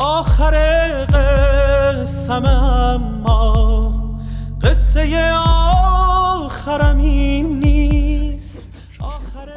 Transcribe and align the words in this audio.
آخر 0.00 0.54
قسم 1.04 2.44
اما 2.44 4.18
قصه 4.62 5.32
آخرم 5.46 6.98
این 6.98 7.58
نیست. 7.58 8.68
آخر 9.00 9.48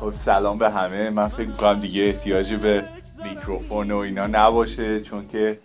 خب 0.00 0.12
سلام 0.14 0.58
به 0.58 0.70
همه. 0.70 1.10
من 1.10 1.28
فکر 1.28 1.48
می‌کنم 1.48 1.80
دیگه 1.80 2.02
احتیاجی 2.02 2.56
به 2.56 2.84
میکروفون 3.24 3.90
و 3.90 3.96
اینا 3.96 4.26
نباشه 4.26 5.00
چون 5.00 5.28
که 5.28 5.58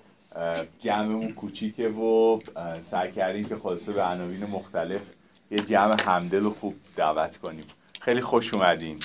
جمعمون 0.80 1.34
کوچیکه 1.34 1.90
و 1.90 2.40
سعی 2.82 3.12
کردیم 3.12 3.46
که 3.46 3.56
خلاصه 3.56 3.92
به 3.92 4.04
عناوین 4.04 4.46
مختلف 4.46 5.02
یه 5.52 5.60
جمع 5.60 6.04
همدل 6.06 6.46
و 6.46 6.52
خوب 6.52 6.76
دعوت 6.96 7.38
کنیم. 7.38 7.66
خیلی 8.02 8.22
خوش 8.22 8.54
اومدین. 8.54 9.00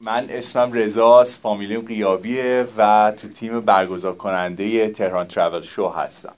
من 0.00 0.26
اسمم 0.30 0.72
رزاست 0.72 1.40
فامیلیم 1.40 1.80
قیابیه 1.80 2.66
و 2.76 3.12
تو 3.16 3.28
تیم 3.28 3.60
برگزار 3.60 4.14
کننده 4.14 4.88
تهران 4.88 5.26
ترافل 5.26 5.62
شو 5.62 5.88
هستم. 5.88 6.34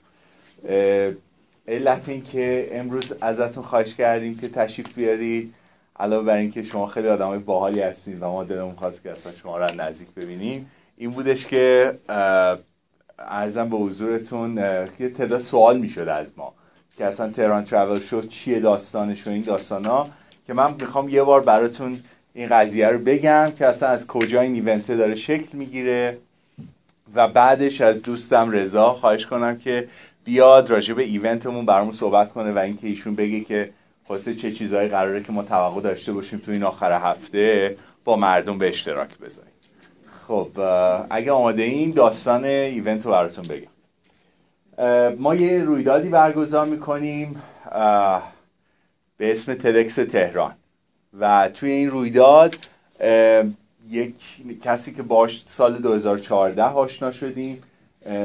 علت 1.67 2.09
این 2.09 2.23
که 2.23 2.69
امروز 2.71 3.13
ازتون 3.21 3.63
خواهش 3.63 3.95
کردیم 3.95 4.37
که 4.37 4.49
تشریف 4.49 4.95
بیارید. 4.95 5.53
علاوه 5.99 6.25
بر 6.25 6.35
اینکه 6.35 6.63
شما 6.63 6.87
خیلی 6.87 7.07
های 7.07 7.39
باحالی 7.39 7.81
هستید 7.81 8.23
و 8.23 8.25
ما 8.25 8.43
دلمون 8.43 8.75
خواست 8.75 9.03
که 9.03 9.11
اصلا 9.11 9.31
شما 9.31 9.57
را 9.57 9.67
نزدیک 9.77 10.07
ببینیم 10.09 10.71
این 10.97 11.11
بودش 11.11 11.45
که 11.45 11.93
ارزم 13.19 13.69
به 13.69 13.77
حضورتون 13.77 14.57
یه 14.99 15.09
تعداد 15.09 15.41
سوال 15.41 15.77
می‌شد 15.79 16.07
از 16.07 16.31
ما 16.37 16.53
که 16.97 17.05
اصلا 17.05 17.29
تهران 17.29 17.63
ترافل 17.63 18.01
شو 18.01 18.21
چیه 18.21 18.59
داستانش 18.59 19.27
و 19.27 19.29
این 19.29 19.41
داستان 19.41 19.85
ها 19.85 20.07
که 20.47 20.53
من 20.53 20.73
می‌خوام 20.73 21.09
یه 21.09 21.23
بار 21.23 21.41
براتون 21.41 21.99
این 22.33 22.47
قضیه 22.47 22.87
رو 22.87 22.99
بگم 22.99 23.51
که 23.57 23.65
اصلا 23.65 23.89
از 23.89 24.07
کجا 24.07 24.41
این 24.41 24.53
ایونت 24.53 24.91
داره 24.91 25.15
شکل 25.15 25.57
می‌گیره. 25.57 26.17
و 27.15 27.27
بعدش 27.27 27.81
از 27.81 28.01
دوستم 28.01 28.51
رضا 28.51 28.93
خواهش 28.93 29.25
کنم 29.25 29.57
که 29.57 29.87
بیاد 30.23 30.69
راجع 30.69 30.93
به 30.93 31.03
ایونتمون 31.03 31.65
برامون 31.65 31.93
صحبت 31.93 32.31
کنه 32.31 32.51
و 32.51 32.57
اینکه 32.57 32.87
ایشون 32.87 33.15
بگه 33.15 33.41
که 33.41 33.69
واسه 34.09 34.35
چه 34.35 34.51
چیزهایی 34.51 34.89
قراره 34.89 35.23
که 35.23 35.31
ما 35.31 35.43
توقع 35.43 35.81
داشته 35.81 36.13
باشیم 36.13 36.39
تو 36.39 36.51
این 36.51 36.63
آخر 36.63 36.99
هفته 36.99 37.77
با 38.03 38.15
مردم 38.15 38.57
به 38.57 38.69
اشتراک 38.69 39.17
بذاریم. 39.17 39.51
خب 40.27 40.47
اگه 41.09 41.31
آماده 41.31 41.63
این 41.63 41.91
داستان 41.91 42.45
ایونت 42.45 43.05
رو 43.05 43.11
براتون 43.11 43.45
بگم. 43.47 43.71
ما 45.15 45.35
یه 45.35 45.63
رویدادی 45.63 46.09
برگزار 46.09 46.65
می‌کنیم 46.65 47.41
به 49.17 49.31
اسم 49.31 49.53
تدکس 49.53 49.95
تهران. 49.95 50.53
و 51.19 51.49
توی 51.53 51.71
این 51.71 51.89
رویداد 51.89 52.55
یک 53.89 54.15
کسی 54.63 54.93
که 54.93 55.03
باش 55.03 55.43
سال 55.47 55.77
2014 55.77 56.63
آشنا 56.63 57.11
شدیم 57.11 57.63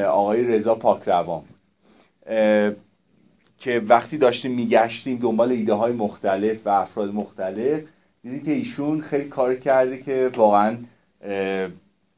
آقای 0.08 0.44
رضا 0.44 0.74
پاکروان. 0.74 1.42
که 3.58 3.80
وقتی 3.88 4.18
داشتیم 4.18 4.50
میگشتیم 4.50 5.16
دنبال 5.16 5.50
ایده 5.50 5.72
های 5.74 5.92
مختلف 5.92 6.66
و 6.66 6.68
افراد 6.68 7.14
مختلف 7.14 7.80
دیدیم 8.22 8.44
که 8.44 8.52
ایشون 8.52 9.00
خیلی 9.00 9.28
کار 9.28 9.54
کرده 9.54 10.02
که 10.02 10.30
واقعا 10.36 10.76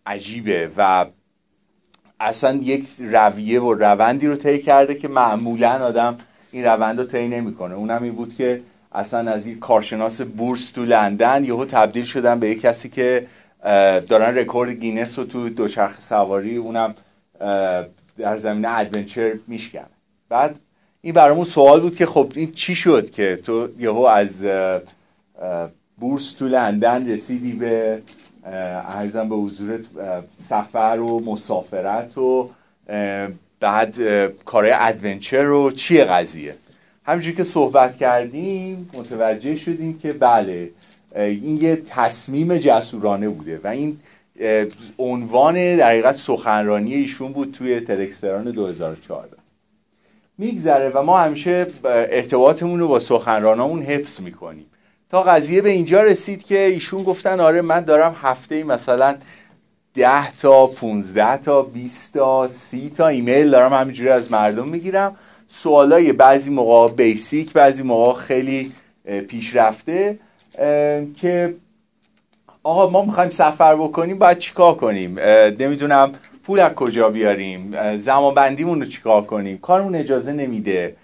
عجیبه 0.07 0.71
و 0.77 1.07
اصلا 2.21 2.55
یک 2.63 2.87
رویه 2.99 3.61
و 3.61 3.75
روندی 3.75 4.27
رو 4.27 4.37
طی 4.37 4.59
کرده 4.59 4.95
که 4.95 5.09
معمولا 5.09 5.87
آدم 5.87 6.19
این 6.53 6.65
روند 6.65 6.99
رو 6.99 7.05
طی 7.07 7.29
نمی‌کنه. 7.29 7.75
اونم 7.75 8.03
این 8.03 8.15
بود 8.15 8.35
که 8.35 8.61
اصلا 8.93 9.31
از 9.31 9.47
این 9.47 9.61
کارشناس 9.61 10.21
بورس 10.21 10.71
تو 10.71 10.85
لندن 10.85 11.45
یهو 11.45 11.65
تبدیل 11.65 12.05
شدن 12.05 12.41
به 12.41 12.51
یک 12.51 12.61
کسی 12.61 12.89
که 12.89 13.27
دارن 14.09 14.39
رکورد 14.39 14.71
گینس 14.71 15.19
رو 15.19 15.25
تو 15.25 15.49
دوچرخه 15.49 16.01
سواری 16.01 16.57
اونم 16.57 16.95
در 18.19 18.37
زمینه 18.37 18.79
adventure 18.79 19.33
میشکنه 19.47 19.87
بعد 20.29 20.59
این 21.01 21.15
برامون 21.15 21.45
سوال 21.45 21.81
بود 21.81 21.97
که 21.97 22.07
خب 22.07 22.33
این 22.35 22.53
چی 22.53 22.75
شد 22.75 23.11
که 23.11 23.37
تو 23.37 23.69
یهو 23.79 24.01
از 24.01 24.47
بورس 25.99 26.33
تو 26.33 26.49
لندن 26.49 27.09
رسیدی 27.09 27.53
به 27.53 28.03
ارزم 28.45 29.29
به 29.29 29.35
حضورت 29.35 29.81
سفر 30.41 30.99
و 31.01 31.21
مسافرت 31.21 32.19
و 32.19 32.51
بعد 33.61 33.97
کارهای 34.45 34.75
ادونچر 34.77 35.49
و 35.49 35.71
چیه 35.71 36.05
قضیه؟ 36.05 36.57
همینجوری 37.09 37.37
که 37.37 37.45
صحبت 37.45 37.97
کردیم 37.97 38.91
متوجه 38.95 39.57
شدیم 39.57 39.99
که 39.99 40.13
بله 40.13 40.71
این 41.15 41.57
یه 41.63 41.77
تصمیم 41.77 42.57
جسورانه 42.57 43.29
بوده 43.29 43.61
و 43.65 43.69
این 43.69 44.01
عنوان 44.99 45.77
در 45.77 45.89
حقیقت 45.89 46.17
سخنرانی 46.17 46.95
ایشون 46.95 47.33
بود 47.33 47.55
توی 47.59 47.81
تدکستران 47.81 48.45
2014 48.45 49.37
میگذره 50.39 50.89
و 50.89 51.03
ما 51.03 51.19
همیشه 51.19 51.67
ارتباطمون 51.85 52.81
رو 52.81 52.89
با 52.89 53.01
سخنرانامون 53.01 53.83
حفظ 53.83 54.21
می‌کنیم. 54.21 54.67
تا 55.11 55.23
قضیه 55.23 55.61
به 55.61 55.71
اینجا 55.71 56.03
رسید 56.03 56.45
که 56.45 56.59
ایشون 56.59 57.03
گفتن 57.03 57.41
آره 57.41 57.63
من 57.63 57.81
دارم 57.81 58.17
هفته 58.23 58.55
ای 58.55 58.63
مثلا 58.63 59.17
ده 59.95 60.37
تا 60.37 60.67
15 60.67 61.37
تا 61.37 61.63
20 61.63 62.15
تا 62.15 62.49
30 62.49 62.91
تا 62.91 63.09
ایمیل 63.09 63.51
دارم 63.51 63.73
همینجوری 63.73 64.09
از 64.11 64.33
مردم 64.33 64.69
می‌گیرم. 64.69 65.17
سوالای 65.49 66.13
بعضی 66.13 66.51
موقع 66.51 66.95
بیسیک 66.95 67.53
بعضی 67.53 67.83
موقع 67.83 68.21
خیلی 68.21 68.73
پیشرفته 69.29 70.19
که 71.17 71.55
آقا 72.63 72.91
ما 72.91 73.05
می‌خوایم 73.05 73.31
سفر 73.31 73.77
بکنیم 73.77 74.19
باید 74.19 74.39
چیکار 74.39 74.75
کنیم؟ 74.75 75.19
نمی‌دونم 75.59 76.13
پول 76.45 76.61
از 76.61 76.75
کجا 76.75 77.09
بیاریم؟ 77.09 77.97
زمان 77.97 78.35
بندیمون 78.35 78.81
رو 78.81 78.87
چیکار 78.87 79.23
کنیم؟ 79.23 79.59
کارمون 79.59 79.95
اجازه 79.95 80.33
نمیده. 80.33 80.97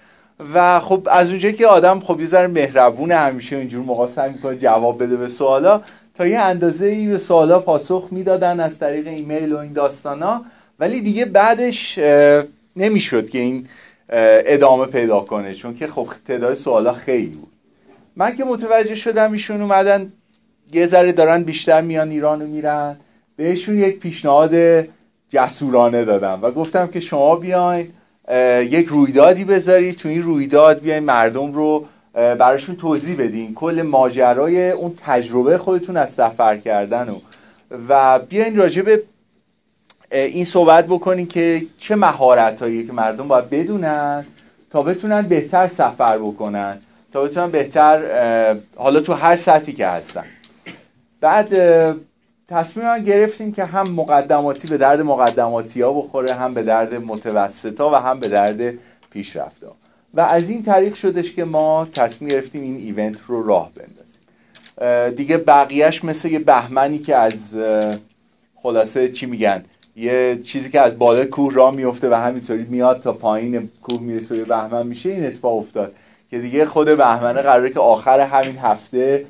و 0.54 0.80
خب 0.80 1.08
از 1.10 1.30
اونجا 1.30 1.50
که 1.50 1.66
آدم 1.66 2.00
خب 2.00 2.20
یه 2.20 2.26
ذره 2.26 2.46
مهربون 2.46 3.12
همیشه 3.12 3.56
اینجور 3.56 4.08
سعی 4.08 4.32
می‌کنه 4.32 4.56
جواب 4.56 5.02
بده 5.02 5.16
به 5.16 5.28
سوالا 5.28 5.82
تا 6.14 6.26
یه 6.26 6.38
اندازه 6.38 6.86
ای 6.86 7.06
به 7.06 7.18
سوالا 7.18 7.58
پاسخ 7.60 8.08
می‌دادن 8.10 8.60
از 8.60 8.78
طریق 8.78 9.06
ایمیل 9.06 9.52
و 9.52 9.58
این 9.58 9.72
داستانا. 9.72 10.44
ولی 10.78 11.00
دیگه 11.00 11.24
بعدش 11.24 11.98
نمی‌شد 12.76 13.30
که 13.30 13.38
این 13.38 13.68
ادامه 14.08 14.86
پیدا 14.86 15.20
کنه. 15.20 15.54
چون 15.54 15.76
که 15.76 15.86
خب 15.86 16.08
تعداد 16.28 16.54
سوالا 16.54 16.92
خیلی 16.92 17.26
بود. 17.26 17.52
من 18.16 18.36
که 18.36 18.44
متوجه 18.44 18.94
شدم 18.94 19.32
ایشون 19.32 19.60
اومدن 19.60 20.12
یه 20.72 20.86
ذره 20.86 21.12
دارن 21.12 21.42
بیشتر 21.42 21.80
میان 21.80 22.10
ایران 22.10 22.42
و 22.42 22.46
میرن. 22.46 22.96
بهشون 23.36 23.78
یک 23.78 23.98
پیشنهاد 23.98 24.54
جسورانه 25.28 26.04
دادم 26.04 26.38
و 26.42 26.50
گفتم 26.50 26.86
که 26.86 27.00
شما 27.00 27.36
بیاین 27.36 27.88
یک 28.70 28.86
رویدادی 28.86 29.44
بذارید. 29.44 29.96
تو 29.96 30.08
این 30.08 30.22
رویداد 30.22 30.80
بیاین 30.80 31.04
مردم 31.04 31.52
رو 31.52 31.86
براشون 32.14 32.76
توضیح 32.76 33.16
بدین. 33.18 33.54
کل 33.54 33.82
ماجرای 33.82 34.70
اون 34.70 34.94
تجربه 35.06 35.58
خودتون 35.58 35.96
از 35.96 36.12
سفر 36.12 36.56
کردن 36.56 37.08
و 37.08 37.18
و 37.88 38.18
بیاین 38.18 38.56
راجع 38.56 38.82
به 38.82 39.02
این 40.10 40.44
صحبت 40.44 40.86
بکنین 40.86 41.26
که 41.26 41.66
چه 41.78 41.96
مهارت 41.96 42.58
که 42.58 42.92
مردم 42.92 43.28
باید 43.28 43.50
بدونن 43.50 44.26
تا 44.70 44.82
بتونن 44.82 45.22
بهتر 45.22 45.68
سفر 45.68 46.18
بکنن 46.18 46.78
تا 47.12 47.22
بتونن 47.22 47.50
بهتر 47.50 48.56
حالا 48.76 49.00
تو 49.00 49.12
هر 49.12 49.36
سطحی 49.36 49.72
که 49.72 49.86
هستن. 49.86 50.24
بعد 51.20 51.48
تصمیم 52.48 52.98
گرفتیم 52.98 53.52
که 53.52 53.64
هم 53.64 53.90
مقدماتی 53.90 54.68
به 54.68 54.78
درد 54.78 55.00
مقدماتی 55.00 55.82
ها 55.82 55.92
بخوره 55.92 56.34
هم 56.34 56.54
به 56.54 56.62
درد 56.62 56.94
متوسطا 56.94 57.90
و 57.90 57.94
هم 57.94 58.20
به 58.20 58.28
درد 58.28 58.74
پیشرفت 59.10 59.64
ها 59.64 59.76
و 60.14 60.20
از 60.20 60.48
این 60.48 60.62
طریق 60.62 60.94
شدش 60.94 61.32
که 61.32 61.44
ما 61.44 61.88
تصمیم 61.94 62.30
گرفتیم 62.30 62.62
این 62.62 62.76
ایونت 62.76 63.16
رو 63.26 63.46
راه 63.46 63.70
بندازیم. 63.74 65.16
دیگه 65.16 65.36
بقیهش 65.38 66.04
مثل 66.04 66.28
یه 66.28 66.38
بهمنی 66.38 66.98
که 66.98 67.16
از 67.16 67.56
خلاصه 68.62 69.12
چی 69.12 69.26
میگن؟ 69.26 69.64
یه 69.96 70.40
چیزی 70.44 70.70
که 70.70 70.80
از 70.80 70.98
بالا 70.98 71.24
کوه 71.24 71.54
راه 71.54 71.74
میفته 71.74 72.10
و 72.10 72.14
همینطوری 72.14 72.62
میاد 72.62 73.00
تا 73.00 73.12
پایین 73.12 73.70
کوه 73.82 74.00
می‌رسه 74.00 74.42
و 74.42 74.44
بهمن 74.44 74.86
میشه 74.86 75.08
این 75.08 75.26
اتفاق 75.26 75.58
افتاد 75.58 75.92
که 76.30 76.38
دیگه 76.38 76.66
خود 76.66 76.96
بهمنه 76.96 77.42
قراره 77.42 77.70
که 77.70 77.80
آخر 77.80 78.20
همین 78.20 78.58
هفته 78.58 79.24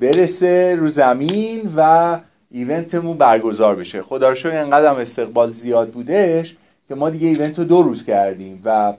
برسه 0.00 0.76
رو 0.78 0.88
زمین 0.88 1.72
و 1.76 2.18
ایونتمون 2.50 3.16
برگزار 3.18 3.74
بشه. 3.74 4.02
خدا 4.02 4.28
رو 4.28 4.34
شکر 4.34 4.56
انقدر 4.56 5.00
استقبال 5.00 5.52
زیاد 5.52 5.90
بودش 5.90 6.56
که 6.88 6.94
ما 6.94 7.10
دیگه 7.10 7.28
ایونت 7.28 7.58
رو 7.58 7.64
دو 7.64 7.82
روز 7.82 8.04
کردیم 8.04 8.62
و 8.64 8.92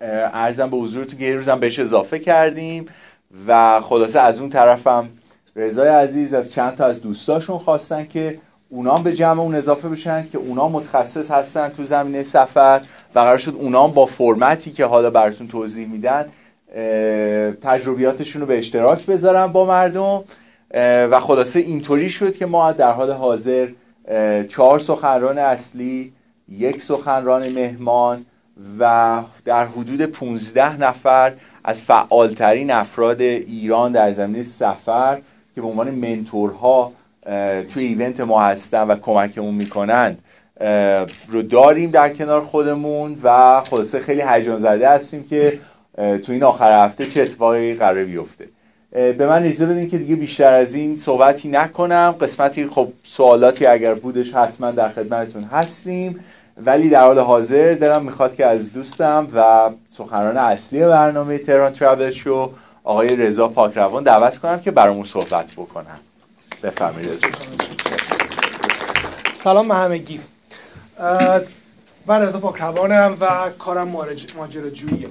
ارزم 0.00 0.70
به 0.70 0.76
حضورتون 0.76 1.18
که 1.18 1.24
یه 1.24 1.34
روزم 1.34 1.60
بهش 1.60 1.78
اضافه 1.78 2.18
کردیم 2.18 2.86
و 3.48 3.80
خلاصه 3.80 4.20
از 4.20 4.38
اون 4.38 4.50
طرفم 4.50 5.08
رضای 5.56 5.88
عزیز 5.88 6.34
از 6.34 6.52
چند 6.52 6.74
تا 6.74 6.84
از 6.84 7.02
دوستاشون 7.02 7.58
خواستن 7.58 8.04
که 8.04 8.38
اونام 8.74 9.02
به 9.02 9.12
جمع 9.12 9.40
اون 9.40 9.54
اضافه 9.54 9.88
بشن 9.88 10.26
که 10.32 10.38
اونام 10.38 10.72
متخصص 10.72 11.30
هستن 11.30 11.68
تو 11.68 11.84
زمینه 11.84 12.22
سفر 12.22 12.80
و 13.14 13.18
قرار 13.18 13.38
شد 13.38 13.54
اونام 13.58 13.92
با 13.92 14.06
فرمتی 14.06 14.70
که 14.70 14.84
حالا 14.84 15.10
براتون 15.10 15.48
توضیح 15.48 15.86
میدن 15.88 16.26
تجربیاتشون 17.62 18.40
رو 18.40 18.46
به 18.46 18.58
اشتراک 18.58 19.06
بذارن 19.06 19.46
با 19.46 19.64
مردم. 19.64 20.24
و 21.10 21.20
خلاصه 21.20 21.58
اینطوری 21.58 22.10
شد 22.10 22.36
که 22.36 22.46
ما 22.46 22.72
در 22.72 22.92
حال 22.92 23.10
حاضر 23.10 23.68
چهار 24.48 24.78
سخنران 24.78 25.38
اصلی 25.38 26.12
یک 26.48 26.82
سخنران 26.82 27.48
مهمان 27.48 28.26
و 28.78 29.20
در 29.44 29.66
حدود 29.66 30.02
15 30.02 30.76
نفر 30.76 31.32
از 31.64 31.80
فعالترین 31.80 32.70
افراد 32.70 33.20
ایران 33.20 33.92
در 33.92 34.12
زمینه 34.12 34.42
سفر 34.42 35.20
که 35.54 35.60
به 35.60 35.66
عنوان 35.66 35.90
منتورها 35.90 36.92
توی 37.72 37.84
ایونت 37.84 38.20
ما 38.20 38.42
هستن 38.42 38.82
و 38.82 38.96
کمکمون 38.96 39.54
می‌کنند 39.54 40.18
رو 41.28 41.42
داریم 41.42 41.90
در 41.90 42.08
کنار 42.08 42.40
خودمون 42.40 43.16
و 43.22 43.60
خلاصه 43.60 44.00
خیلی 44.00 44.22
هیجان 44.28 44.58
زده 44.58 44.88
هستیم 44.88 45.24
که 45.28 45.58
تو 45.96 46.32
این 46.32 46.42
آخر 46.42 46.84
هفته 46.84 47.06
چه 47.06 47.22
اتفاقی 47.22 47.74
قرار 47.74 48.04
بیفته. 48.04 48.48
به 48.92 49.26
من 49.26 49.42
اجازه 49.42 49.66
بدین 49.66 49.90
که 49.90 49.98
دیگه 49.98 50.16
بیشتر 50.16 50.52
از 50.52 50.74
این 50.74 50.96
صحبتی 50.96 51.48
نکنم. 51.48 52.14
قسمتی 52.20 52.66
خب 52.66 52.88
سوالاتی 53.04 53.66
اگر 53.66 53.94
بودش 53.94 54.34
حتما 54.34 54.70
در 54.70 54.88
خدمتتون 54.88 55.44
هستیم. 55.44 56.24
ولی 56.64 56.88
در 56.88 57.00
حال 57.00 57.18
حاضر 57.18 57.74
دلم 57.74 58.04
می‌خواد 58.04 58.36
که 58.36 58.46
از 58.46 58.72
دوستم 58.72 59.28
و 59.34 59.70
سخنران 59.90 60.36
اصلی 60.36 60.80
برنامه 60.80 61.38
تهران 61.38 61.72
ترابل 61.72 62.10
شو 62.10 62.50
آقای 62.84 63.16
رضا 63.16 63.48
پاکروان 63.48 64.02
دعوت 64.02 64.38
کنم 64.38 64.60
که 64.60 64.70
برامون 64.70 65.04
صحبت 65.04 65.52
بکنم 65.52 65.98
بفرمایید 66.64 67.26
سلام 69.44 69.68
به 69.68 69.74
همگی. 69.74 70.20
من 72.06 72.22
رضا 72.22 72.38
پاکروانم 72.38 73.16
و 73.20 73.50
کارم 73.58 73.88
ماجراجوییه. 74.36 75.08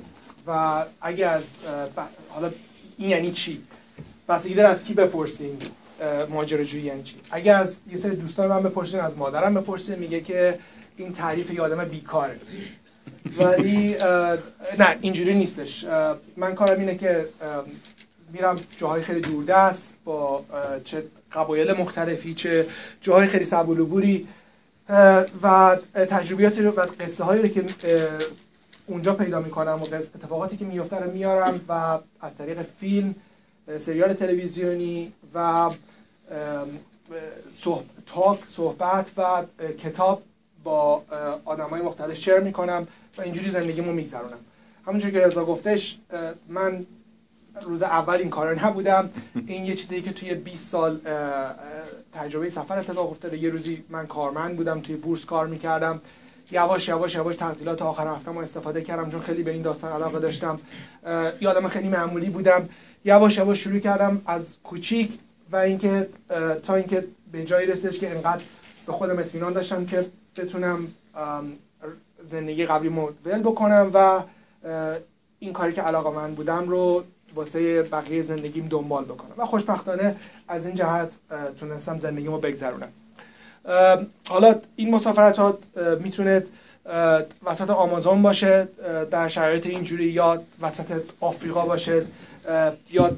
و 0.47 0.83
اگه 1.01 1.27
از 1.27 1.43
حالا 2.29 2.51
این 2.97 3.09
یعنی 3.09 3.31
چی؟ 3.31 3.61
بستگی 4.29 4.61
از 4.61 4.83
کی 4.83 4.93
بپرسیم 4.93 5.59
ماجراجویی 6.29 6.83
یعنی 6.83 7.03
چی؟ 7.03 7.15
اگه 7.31 7.53
از 7.53 7.75
یه 7.91 7.97
سری 7.97 8.15
دوستان 8.15 8.47
من 8.47 8.63
بپرسین 8.63 8.99
از 8.99 9.17
مادرم 9.17 9.53
بپرسین 9.53 9.95
میگه 9.95 10.21
که 10.21 10.59
این 10.97 11.13
تعریف 11.13 11.53
یه 11.53 11.61
آدم 11.61 11.85
بیکاره. 11.85 12.39
ولی 13.37 13.95
نه 14.79 14.97
اینجوری 15.01 15.33
نیستش. 15.33 15.85
من 16.37 16.55
کارم 16.55 16.79
اینه 16.79 16.97
که 16.97 17.25
میرم 18.33 18.55
جاهای 18.77 19.01
خیلی 19.01 19.21
دوردست 19.21 19.93
با 20.05 20.43
چه 20.85 21.03
قبایل 21.33 21.71
مختلفی 21.71 22.33
چه 22.33 22.67
جاهای 23.01 23.27
خیلی 23.27 23.43
سبولوبوری 23.43 24.27
و 25.43 25.77
تجربیاتی 25.93 26.61
رو 26.61 26.71
و 26.71 26.85
قصه 26.99 27.23
هایی 27.23 27.41
رو 27.41 27.47
که 27.47 27.63
اونجا 28.85 29.13
پیدا 29.13 29.39
می‌کنم 29.39 29.79
و 29.81 29.95
اتفاقاتی 29.95 30.57
که 30.57 30.65
میفته 30.65 30.95
رو 30.95 31.11
میارم 31.11 31.61
و 31.67 31.71
از 32.21 32.31
طریق 32.37 32.65
فیلم 32.79 33.15
سریال 33.79 34.13
تلویزیونی 34.13 35.13
و 35.33 35.69
تاک 38.05 38.39
صحبت 38.49 39.07
و 39.17 39.43
کتاب 39.83 40.21
با 40.63 41.03
های 41.69 41.81
مختلف 41.81 42.17
شیر 42.17 42.39
می‌کنم 42.39 42.87
و 43.17 43.21
اینجوری 43.21 43.51
زندگیمو 43.51 43.91
میگذرونم. 43.91 44.37
همونجور 44.87 45.11
که 45.11 45.19
رضا 45.19 45.45
گفتش 45.45 45.97
من 46.47 46.85
روز 47.61 47.83
اول 47.83 48.13
این 48.13 48.29
کار 48.29 48.65
نبودم. 48.65 49.09
این 49.47 49.65
یه 49.65 49.75
چیزی 49.75 50.01
که 50.01 50.13
توی 50.13 50.33
20 50.33 50.69
سال 50.69 50.99
تجربه 52.13 52.49
سفر 52.49 52.79
اتفاق 52.79 53.11
افتاده. 53.11 53.37
یه 53.37 53.49
روزی 53.49 53.83
من 53.89 54.07
کارمند 54.07 54.57
بودم 54.57 54.79
توی 54.79 54.95
بورس 54.95 55.25
کار 55.25 55.47
می‌کردم. 55.47 56.01
یواش 56.51 56.87
یواش 56.87 57.15
یواش 57.15 57.35
تعطیلات 57.35 57.81
آخر 57.81 58.07
هفته 58.07 58.31
ما 58.31 58.41
استفاده 58.41 58.81
کردم 58.81 59.11
چون 59.11 59.21
خیلی 59.21 59.43
به 59.43 59.51
این 59.51 59.61
داستان 59.61 59.91
علاقه 59.91 60.19
داشتم. 60.19 60.59
یادم 61.41 61.67
خیلی 61.67 61.87
معمولی 61.87 62.29
بودم. 62.29 62.69
یواش 63.05 63.37
یواش 63.37 63.63
شروع 63.63 63.79
کردم 63.79 64.21
از 64.25 64.57
کوچیک 64.63 65.19
و 65.51 65.55
اینکه 65.55 66.07
تا 66.63 66.75
اینکه 66.75 67.03
به 67.31 67.43
جایی 67.43 67.67
رسیدش 67.67 67.99
که 67.99 68.15
انقدر 68.15 68.43
به 68.85 68.93
خودم 68.93 69.19
اطمینان 69.19 69.53
داشتم 69.53 69.85
که 69.85 70.05
بتونم 70.37 70.87
زندگی 72.31 72.65
قبلی 72.65 72.89
ول 73.25 73.39
بکنم 73.39 73.91
و 73.93 74.21
این 75.39 75.53
کاری 75.53 75.73
که 75.73 75.81
علاقه 75.81 76.15
من 76.15 76.35
بودم 76.35 76.69
رو 76.69 77.03
واسه 77.35 77.83
بقیه 77.83 78.23
زندگیم 78.23 78.67
دنبال 78.69 79.03
بکنم. 79.03 79.31
و 79.37 79.45
خوشبختانه 79.45 80.15
از 80.47 80.65
این 80.65 80.75
جهت 80.75 81.09
تونستم 81.59 81.97
زندگیمو 81.97 82.37
بگذرونم. 82.37 82.89
حالا 84.29 84.55
این 84.75 84.95
مسافرت 84.95 85.37
ها 85.37 85.57
می‌تونه 85.99 86.45
وسط 87.45 87.69
آمازون 87.69 88.21
باشه 88.21 88.67
در 89.11 89.27
شرایط 89.27 89.65
اینجوری 89.65 90.05
یا 90.05 90.41
وسط 90.61 91.01
آفریقا 91.19 91.65
باشه 91.65 92.05
یا 92.91 93.11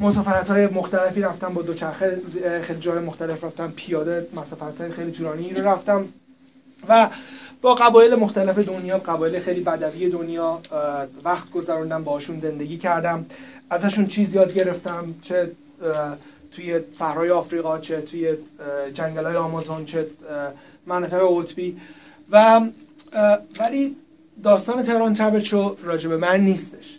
مسافرت 0.00 0.50
های 0.50 0.66
مختلفی 0.66 1.20
رفتم 1.20 1.54
با 1.54 1.62
دوچرخه 1.62 2.20
خیلی 2.62 2.80
جای 2.80 2.98
مختلف 2.98 3.44
رفتم 3.44 3.72
پیاده 3.76 4.26
مسافرت 4.36 4.80
های 4.80 4.90
خیلی 4.90 5.12
طولانی 5.12 5.54
رو 5.54 5.68
رفتم. 5.68 6.04
و 6.88 7.08
با 7.62 7.74
قبایل 7.74 8.14
مختلف 8.14 8.58
دنیا 8.58 8.98
قبایل 8.98 9.40
خیلی 9.40 9.60
بدوی 9.60 10.10
دنیا 10.10 10.60
وقت 11.24 11.50
گذروندم 11.50 12.04
باشون 12.04 12.40
زندگی 12.40 12.78
کردم. 12.78 13.26
ازشون 13.72 14.06
چیز 14.06 14.34
یاد 14.34 14.54
گرفتم 14.54 15.14
چه 15.22 15.50
توی 16.52 16.80
صحرای 16.98 17.30
آفریقا 17.30 17.78
چه 17.78 18.00
توی 18.00 18.32
جنگل 18.94 19.24
های 19.24 19.36
آمازون 19.36 19.84
چه 19.84 20.06
مناطق 20.86 21.20
قطبی. 21.28 21.80
و 22.30 22.60
ولی 23.60 23.96
داستان 24.44 24.82
تهران 24.82 25.14
ترابل 25.14 25.42
شو 25.42 25.76
راجب 25.82 26.12
من 26.12 26.40
نیستش. 26.40 26.98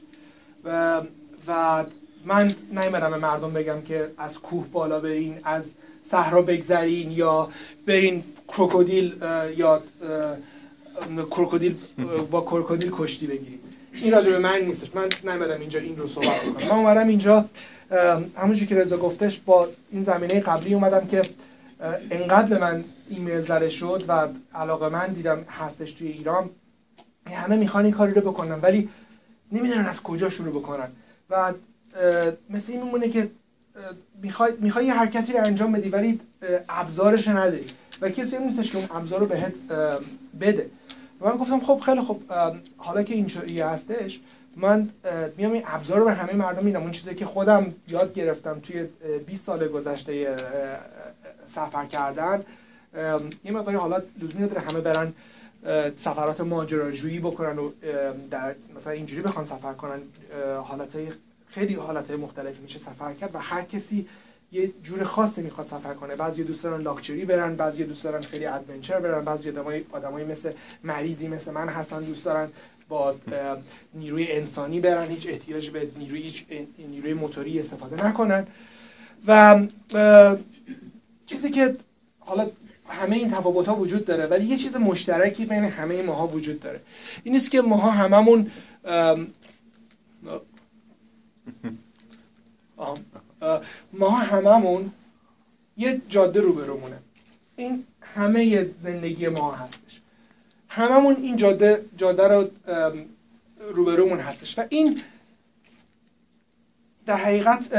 و, 0.65 1.01
و 1.47 1.83
من 2.25 2.51
نیمدم 2.71 3.11
به 3.11 3.17
مردم 3.17 3.53
بگم 3.53 3.81
که 3.81 4.07
از 4.17 4.39
کوه 4.39 4.67
بالا 4.67 4.99
برین 4.99 5.37
از 5.43 5.63
صحرا 6.09 6.41
بگذرین 6.41 7.11
یا 7.11 7.49
برین 7.85 8.23
کروکودیل 8.47 9.15
یا 9.57 9.81
کروکودیل 11.31 11.75
با 12.31 12.41
کروکودیل 12.41 12.91
کشتی 12.97 13.27
بگیرید 13.27 13.62
این 13.93 14.11
راجع 14.11 14.31
به 14.31 14.39
من 14.39 14.59
نیستش. 14.59 14.95
من 14.95 15.09
نمیدم 15.23 15.59
اینجا 15.59 15.79
این 15.79 15.97
رو 15.97 16.07
صحبت 16.07 16.39
کنم. 16.39 16.65
من 16.65 16.71
اومدم 16.71 17.07
اینجا 17.07 17.45
همونجوری 18.37 18.65
که 18.65 18.75
رضا 18.75 18.97
گفتش 18.97 19.39
با 19.39 19.69
این 19.91 20.03
زمینه 20.03 20.39
قبلی 20.39 20.73
اومدم 20.73 21.07
که 21.07 21.21
انقدر 22.11 22.49
به 22.49 22.57
من 22.57 22.83
ایمیل 23.09 23.41
زده 23.41 23.69
شد 23.69 24.03
و 24.07 24.27
علاقه 24.55 24.89
من 24.89 25.07
دیدم 25.07 25.45
هستش 25.59 25.91
توی 25.91 26.07
ایران 26.07 26.49
همه 27.31 27.55
می‌خوان 27.55 27.85
این 27.85 27.93
کاری 27.93 28.13
رو 28.13 28.21
بکنن 28.21 28.59
ولی 28.61 28.89
نمی‌دونن 29.51 29.85
از 29.85 30.03
کجا 30.03 30.29
شروع 30.29 30.49
بکنن. 30.49 30.87
و 31.29 31.53
مثل 32.49 32.71
این 32.71 32.83
میمونه 32.83 33.09
که 33.09 33.29
می‌خوای 34.21 34.53
می‌خوای 34.59 34.85
یه 34.85 34.93
حرکتی 34.93 35.33
رو 35.33 35.45
انجام 35.45 35.71
بدی 35.71 35.89
ولی 35.89 36.19
ابزارش 36.69 37.27
نداری. 37.27 37.65
و 38.01 38.09
کسی 38.09 38.37
نیستش 38.37 38.71
که 38.71 38.77
اون 38.77 38.87
ابزار 38.91 39.19
رو 39.19 39.25
بهت 39.25 39.53
بده. 40.41 40.65
من 41.23 41.37
گفتم 41.37 41.59
خب 41.59 41.79
خیلی 41.85 42.01
خب 42.01 42.17
حالا 42.77 43.03
که 43.03 43.13
اینجوری 43.13 43.61
هستش 43.61 44.19
من 44.55 44.89
میام 45.37 45.51
این 45.53 45.63
ابزار 45.65 45.99
رو 45.99 46.05
به 46.05 46.13
همه 46.13 46.33
مردم 46.33 46.65
میدم. 46.65 46.81
اون 46.81 46.91
چیزی 46.91 47.15
که 47.15 47.25
خودم 47.25 47.73
یاد 47.87 48.13
گرفتم 48.13 48.59
توی 48.59 48.85
20 49.25 49.45
سال 49.45 49.67
گذشته 49.67 50.35
سفر 51.55 51.85
کردن 51.85 52.43
یه 53.43 53.51
مقداری 53.51 53.77
حالا 53.77 54.01
لزومی 54.21 54.43
نداره 54.43 54.61
همه 54.61 54.81
برن 54.81 55.13
سفرات 55.97 56.41
ماجراجویی 56.41 57.19
بکنن 57.19 57.59
و 57.59 57.71
در 58.31 58.55
مثلا 58.77 58.93
اینجوری 58.93 59.21
بخوان 59.21 59.45
سفر 59.45 59.73
کنن. 59.73 59.99
حالت 60.63 60.89
خیلی 61.49 61.73
حالت 61.73 62.11
مختلفی 62.11 62.61
میشه 62.61 62.79
سفر 62.79 63.13
کرد 63.13 63.35
و 63.35 63.37
هر 63.37 63.61
کسی 63.61 64.07
یه 64.53 64.71
جور 64.83 65.03
خاصی 65.03 65.41
می‌خواد 65.41 65.67
سفر 65.67 65.93
کنه. 65.93 66.15
بعضی 66.15 66.43
دوست 66.43 66.63
دارن 66.63 66.81
لاکچری 66.81 67.25
برن 67.25 67.55
بعضی 67.55 67.83
دوست 67.83 68.03
دارن 68.03 68.21
خیلی 68.21 68.45
ادونچر 68.45 68.99
برن 68.99 69.25
بعضی 69.25 69.49
آدمای 69.49 69.83
آدمای 69.91 70.23
مثل 70.23 70.51
مریضی 70.83 71.27
مثل 71.27 71.51
من 71.51 71.69
هستن 71.69 72.01
دوست 72.01 72.25
دارن 72.25 72.49
با 72.89 73.15
نیروی 73.93 74.31
انسانی 74.31 74.79
برن 74.79 75.07
هیچ 75.07 75.27
احتیاج 75.27 75.69
به 75.69 75.87
نیروی 75.97 76.21
هیچ 76.21 76.45
نیروی 76.89 77.13
موتوری 77.13 77.59
استفاده 77.59 78.07
نکنن. 78.07 78.47
و 79.27 79.59
چیزی 81.25 81.49
که 81.49 81.75
حالا 82.19 82.49
همه 82.89 83.15
این 83.15 83.31
تفاوت 83.31 83.67
ها 83.67 83.75
وجود 83.75 84.05
داره 84.05 84.25
ولی 84.25 84.45
یه 84.45 84.57
چیز 84.57 84.77
مشترکی 84.77 85.45
بین 85.45 85.63
همه 85.63 86.01
ماها 86.01 86.27
وجود 86.27 86.59
داره. 86.59 86.79
این 87.23 87.35
است 87.35 87.51
که 87.51 87.61
ماها 87.61 87.91
هممون 87.91 88.51
ما 93.93 94.09
هممون 94.09 94.91
یه 95.77 96.01
جاده 96.09 96.41
روبرومونه 96.41 96.97
این 97.55 97.83
همه 98.15 98.65
زندگی 98.81 99.27
ما 99.27 99.51
هستش. 99.51 100.01
هممون 100.69 101.15
این 101.15 101.37
جاده 101.37 101.85
جاده 101.97 102.27
رو 102.27 102.47
روبرومون 103.73 104.19
هستش. 104.19 104.59
و 104.59 104.63
این 104.69 105.01
در 107.05 107.17
حقیقت 107.17 107.69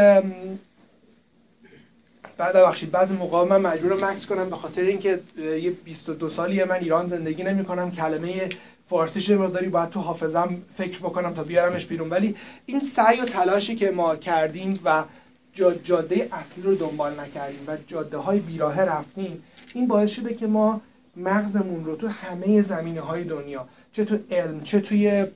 بعد 2.37 2.57
بخشید 2.57 2.91
بعضی 2.91 3.15
موقع 3.15 3.45
من 3.45 3.61
مجبور 3.61 4.05
مکس 4.05 4.27
کنم 4.27 4.51
به 4.51 4.57
خاطر 4.57 4.83
اینکه 4.83 5.21
یه 5.37 5.71
22 5.71 6.31
سالی 6.31 6.65
من 6.65 6.77
ایران 6.77 7.09
زندگی 7.09 7.43
نمی 7.43 7.65
کنم 7.65 7.91
کلمه 7.91 8.49
فارسیش 8.89 9.31
مقداری 9.31 9.69
باید 9.69 9.91
تو 9.91 10.01
حافظم 10.01 10.63
فکر 10.77 10.99
بکنم 10.99 11.35
تا 11.35 11.45
بیارمش 11.45 11.87
بیرون. 11.87 12.11
ولی 12.11 12.37
این 12.67 12.81
سعی 12.81 13.21
و 13.21 13.25
تلاشی 13.25 13.77
که 13.77 13.91
ما 13.91 14.17
کردیم 14.17 14.81
و 14.85 15.05
جاده 15.85 16.29
اصلی 16.33 16.63
رو 16.63 16.75
دنبال 16.75 17.21
نکردیم 17.21 17.61
و 17.67 17.77
جاده 17.87 18.17
های 18.17 18.39
بیراه 18.39 18.81
رفتیم 18.81 19.43
این 19.75 19.87
باعث 19.87 20.11
شده 20.11 20.35
که 20.35 20.47
ما 20.47 20.81
مغزمون 21.17 21.85
رو 21.85 21.97
تو 21.97 22.09
همه 22.09 22.63
زمینه 22.63 23.01
های 23.01 23.25
دنیا 23.25 23.69
چه 23.93 24.05
تو 24.05 24.19
علم 24.31 24.61
چه 24.61 24.81
توی 24.81 25.27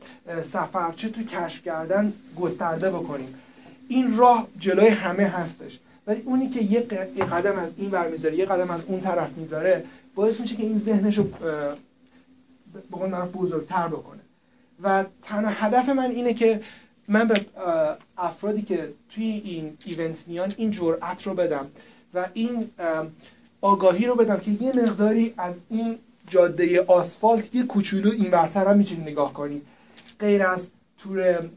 سفر 0.53 0.93
چه 0.97 1.09
تو 1.09 1.23
کشف 1.23 1.65
کردن 1.65 2.13
گسترده 2.41 2.91
بکنیم. 2.91 3.35
این 3.89 4.17
راه 4.17 4.49
جلوی 4.59 4.89
همه 4.89 5.25
هستش 5.25 5.79
ولی 6.07 6.23
اونی 6.25 6.51
که 6.51 6.63
یه 6.63 6.81
قدم 7.25 7.59
از 7.59 7.71
این 7.77 7.91
ور 7.91 8.09
می‌ذاره 8.09 8.37
یه 8.37 8.45
قدم 8.45 8.71
از 8.71 8.81
اون 8.87 9.01
طرف 9.01 9.33
می‌ذاره 9.37 9.85
باعث 10.15 10.41
میشه 10.41 10.57
که 10.57 10.63
این 10.63 10.79
ذهنش 10.79 11.19
رو 11.19 11.25
به 12.73 12.81
بزرگتر 13.35 13.89
بکنه. 13.89 14.21
و 14.83 15.05
تنها 15.23 15.51
هدف 15.51 15.89
من 15.89 16.11
اینه 16.11 16.35
که 16.35 16.61
من 17.09 17.29
به 17.29 17.41
افرادی 18.19 18.63
که 18.63 18.89
توی 19.11 19.25
این 19.25 19.77
ایونت 19.87 20.19
میان 20.27 20.53
این 20.57 20.71
جرأت 20.71 21.27
رو 21.27 21.35
بدم 21.35 21.67
و 22.15 22.29
این 22.35 22.71
آگاهی 23.61 24.07
رو 24.07 24.15
بدم 24.15 24.37
که 24.37 24.51
یه 24.51 24.73
مقداری 24.77 25.35
از 25.37 25.55
این 25.71 25.99
جاده 26.31 26.81
آسفالت 26.81 27.55
یه 27.55 27.63
کوچولو 27.63 28.11
این 28.11 28.31
ورتر 28.31 28.67
هم 28.67 28.79
می‌تونی 28.79 29.01
نگاه 29.01 29.33
کنی 29.33 29.63
غیر 30.21 30.47
از 30.47 30.69
تور 30.99 31.49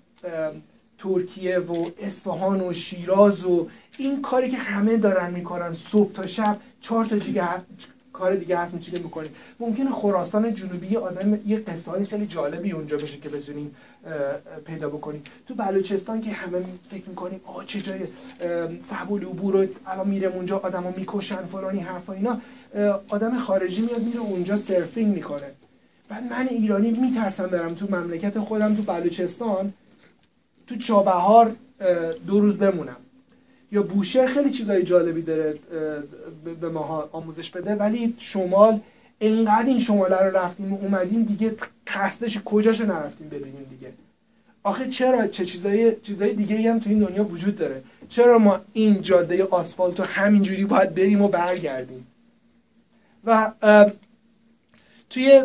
ترکیه 0.98 1.60
و 1.60 1.86
اصفهان 2.00 2.62
و 2.62 2.74
شیراز 2.74 3.46
و 3.46 3.68
این 3.98 4.22
کاری 4.22 4.52
که 4.52 4.58
همه 4.58 4.98
دارن 4.98 5.34
می‌کنن 5.34 5.74
صبح 5.74 6.12
تا 6.12 6.28
شب 6.28 6.58
چهار 6.82 7.06
تا 7.06 7.16
دیگه 7.16 7.44
کار 8.22 8.36
دیگه 8.36 8.58
هست 8.58 8.74
می‌تونیم 8.74 9.02
بکنیم 9.02 9.32
ممکنه 9.60 9.92
خراسان 9.92 10.56
جنوبی 10.56 10.98
آدم 10.98 11.40
یه 11.48 11.58
قصه 11.58 12.06
خیلی 12.06 12.28
جالبی 12.28 12.72
اونجا 12.72 12.98
بشه 12.98 13.18
که 13.18 13.30
بتونیم 13.30 13.76
پیدا 14.66 14.90
بکنیم. 14.90 15.24
تو 15.48 15.54
بلوچستان 15.54 16.22
که 16.22 16.32
همه 16.32 16.64
فکر 16.92 17.10
می‌کنیم 17.10 17.42
آه 17.46 17.66
چه 17.66 17.82
جای 17.82 18.00
صحبول 18.90 19.26
عبور 19.26 19.54
رو 19.54 19.68
الان 19.88 20.08
میره 20.08 20.28
اونجا 20.28 20.58
آدمو 20.58 20.94
می‌کشن 20.98 21.46
فلانی 21.46 21.80
حرفا 21.80 22.14
اینا. 22.14 22.42
آدم 23.10 23.40
خارجی 23.40 23.82
میاد 23.82 24.02
میره 24.02 24.20
اونجا 24.20 24.58
سرفینگ 24.58 25.16
می‌کنه. 25.16 25.50
بعد 26.10 26.24
من 26.34 26.48
ایرانی 26.48 26.92
میترسم 26.92 27.48
برم 27.48 27.74
تو 27.74 27.86
مملکت 27.96 28.40
خودم 28.40 28.76
تو 28.76 28.82
بلوچستان 28.82 29.74
تو 30.68 30.78
چابهار 30.78 31.56
دو 32.28 32.40
روز 32.40 32.58
بمونم. 32.58 32.96
یا 33.72 33.84
بوشهر 33.84 34.26
خیلی 34.26 34.50
چیزای 34.50 34.84
جالبی 34.84 35.22
داره 35.22 35.60
به 36.62 36.70
ما 36.70 37.10
آموزش 37.12 37.50
بده 37.50 37.76
ولی 37.76 38.16
شمال 38.20 38.80
انقدر 39.22 39.66
این 39.66 39.80
شماله 39.80 40.18
رو 40.18 40.38
رفتیم 40.38 40.74
و 40.74 40.78
اومدیم 40.82 41.24
دیگه 41.24 41.56
خستش 41.90 42.40
کجاشو 42.46 42.86
نرفتیم 42.86 43.30
ببینیم 43.30 43.66
دیگه. 43.70 43.94
آخه 44.64 44.90
چرا؟ 44.90 45.28
چه 45.28 45.46
چیزای 45.46 45.96
چیزای 46.04 46.34
دیگه 46.34 46.72
هم 46.72 46.80
تو 46.80 46.90
این 46.90 47.00
دنیا 47.00 47.24
وجود 47.24 47.58
داره. 47.58 47.84
چرا 48.10 48.38
ما 48.38 48.60
این 48.74 49.02
جاده 49.02 49.44
آسفالت 49.44 50.00
رو 50.00 50.06
همینجوری 50.06 50.66
باید 50.66 50.96
بریم 50.96 51.22
و 51.22 51.28
برگردیم؟ 51.28 52.08
و 53.26 53.52
توی 55.10 55.44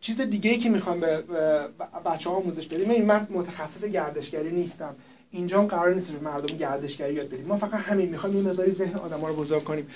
چیز 0.00 0.20
دیگه 0.20 0.50
ای 0.50 0.58
که 0.58 0.70
می‌خوام 0.70 1.00
به 1.00 1.22
بچه 2.06 2.30
ها 2.30 2.36
آموزش 2.36 2.66
بدیم 2.66 3.04
من 3.04 3.26
متخصص 3.30 3.84
گردشگری 3.84 4.50
نیستم. 4.50 4.94
اینجا 5.32 5.58
هم 5.58 5.66
قرار 5.66 5.94
نیست 5.94 6.10
مردم 6.22 6.56
گردشگری 6.56 7.14
یاد 7.14 7.26
بدیم. 7.26 7.46
ما 7.46 7.56
فقط 7.56 7.72
همین 7.72 8.08
می‌خوایم 8.08 8.36
این 8.36 8.48
مقداری 8.48 8.70
ذهن 8.70 8.94
آدم 8.94 9.24
رو 9.24 9.34
بزرگ 9.34 9.64
کنیم. 9.64 9.86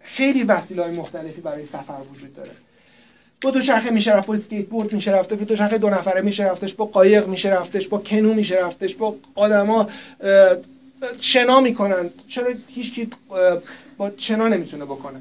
خیلی 0.00 0.42
وسیله 0.42 0.82
های 0.82 0.96
مختلفی 0.96 1.40
برای 1.40 1.66
سفر 1.66 1.98
وجود 2.12 2.36
داره. 2.36 2.50
با 3.42 3.50
دوچرخه 3.50 3.90
میشه 3.90 4.12
رفت 4.12 4.26
با 4.26 4.34
اسکیت 4.34 4.66
بورد 4.66 4.92
میشه 4.92 5.10
رفته 5.10 5.36
با 5.36 5.44
دوچرخه 5.44 5.78
دو 5.78 5.90
نفره 5.90 6.20
میشه 6.22 6.44
رفتش 6.44 6.74
با 6.74 6.84
قایق 6.84 7.28
میشه 7.28 7.48
رفتش 7.48 7.88
با 7.88 7.98
کنو 7.98 8.34
میشه 8.34 8.56
رفتش 8.56 8.94
با 8.94 9.16
آدما 9.34 9.88
شنا 11.20 11.60
می‌کنن. 11.60 12.10
چرا 12.28 12.52
هیچ 12.68 13.08
با 13.96 14.10
شنا 14.16 14.48
نمی‌تونه 14.48 14.84
بکنه؟ 14.84 15.20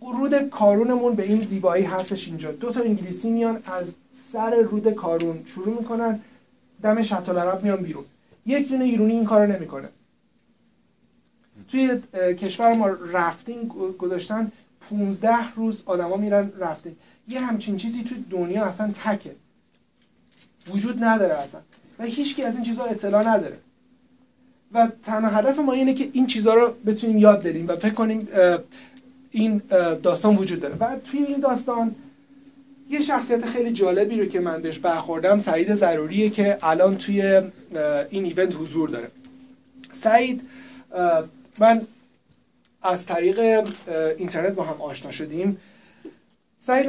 رود 0.00 0.48
کارونمون 0.48 1.14
به 1.14 1.22
این 1.22 1.40
زیبایی 1.40 1.84
هستش 1.84 2.28
اینجا. 2.28 2.52
دو 2.52 2.70
تا 2.70 2.80
انگلیسی 2.80 3.30
میان 3.30 3.62
از 3.64 3.94
سر 4.32 4.54
رود 4.54 4.94
کارون 4.94 5.38
شروع 5.54 5.78
می‌کنن. 5.78 6.20
دم 6.82 7.02
شط 7.02 7.28
العرب 7.28 7.64
میان 7.64 7.82
بیرون. 7.82 8.04
یک 8.46 8.68
دونه 8.68 8.84
ایرونی 8.84 9.12
این 9.12 9.24
کارو 9.24 9.52
نمی‌کنه. 9.52 9.88
توی 11.70 12.02
کشور 12.34 12.74
ما 12.74 12.86
رفتین 12.88 13.68
گذاشتن 13.98 14.52
15 14.90 15.54
روز 15.56 15.82
آدما 15.86 16.16
میرن 16.16 16.52
رفتین. 16.58 16.96
یه 17.28 17.40
همچین 17.40 17.76
چیزی 17.76 18.04
توی 18.04 18.24
دنیا 18.30 18.64
اصلا 18.64 18.92
تکه. 19.04 19.30
وجود 20.70 21.04
نداره 21.04 21.34
اصلا. 21.34 21.60
و 21.98 22.04
هیچکی 22.04 22.42
از 22.42 22.54
این 22.54 22.64
چیزها 22.64 22.84
اطلاع 22.84 23.28
نداره. 23.28 23.56
و 24.72 24.88
تنها 25.04 25.30
هدف 25.30 25.58
ما 25.58 25.72
اینه 25.72 25.94
که 25.94 26.08
این 26.12 26.26
چیزها 26.26 26.54
رو 26.54 26.74
بتونیم 26.86 27.18
یاد 27.18 27.42
بدیم 27.42 27.68
و 27.68 27.74
فکر 27.74 27.94
کنیم 27.94 28.28
این 29.30 29.62
داستان 30.02 30.36
وجود 30.36 30.60
داره. 30.60 30.74
و 30.80 30.98
توی 30.98 31.22
این 31.22 31.40
داستان 31.40 31.94
یه 32.90 33.00
شخصیت 33.00 33.46
خیلی 33.46 33.72
جالبی 33.72 34.20
رو 34.20 34.26
که 34.26 34.40
من 34.40 34.62
بهش 34.62 34.78
برخوردم 34.78 35.40
سعید 35.40 35.74
ضروریه 35.74 36.30
که 36.30 36.58
الان 36.62 36.96
توی 36.96 37.22
این 38.10 38.24
ایونت 38.24 38.54
حضور 38.54 38.88
داره. 38.88 39.10
سعید 39.92 40.42
من 41.58 41.86
از 42.82 43.06
طریق 43.06 43.68
اینترنت 44.18 44.52
با 44.52 44.64
هم 44.64 44.80
آشنا 44.80 45.10
شدیم. 45.10 45.60
سعید 46.58 46.88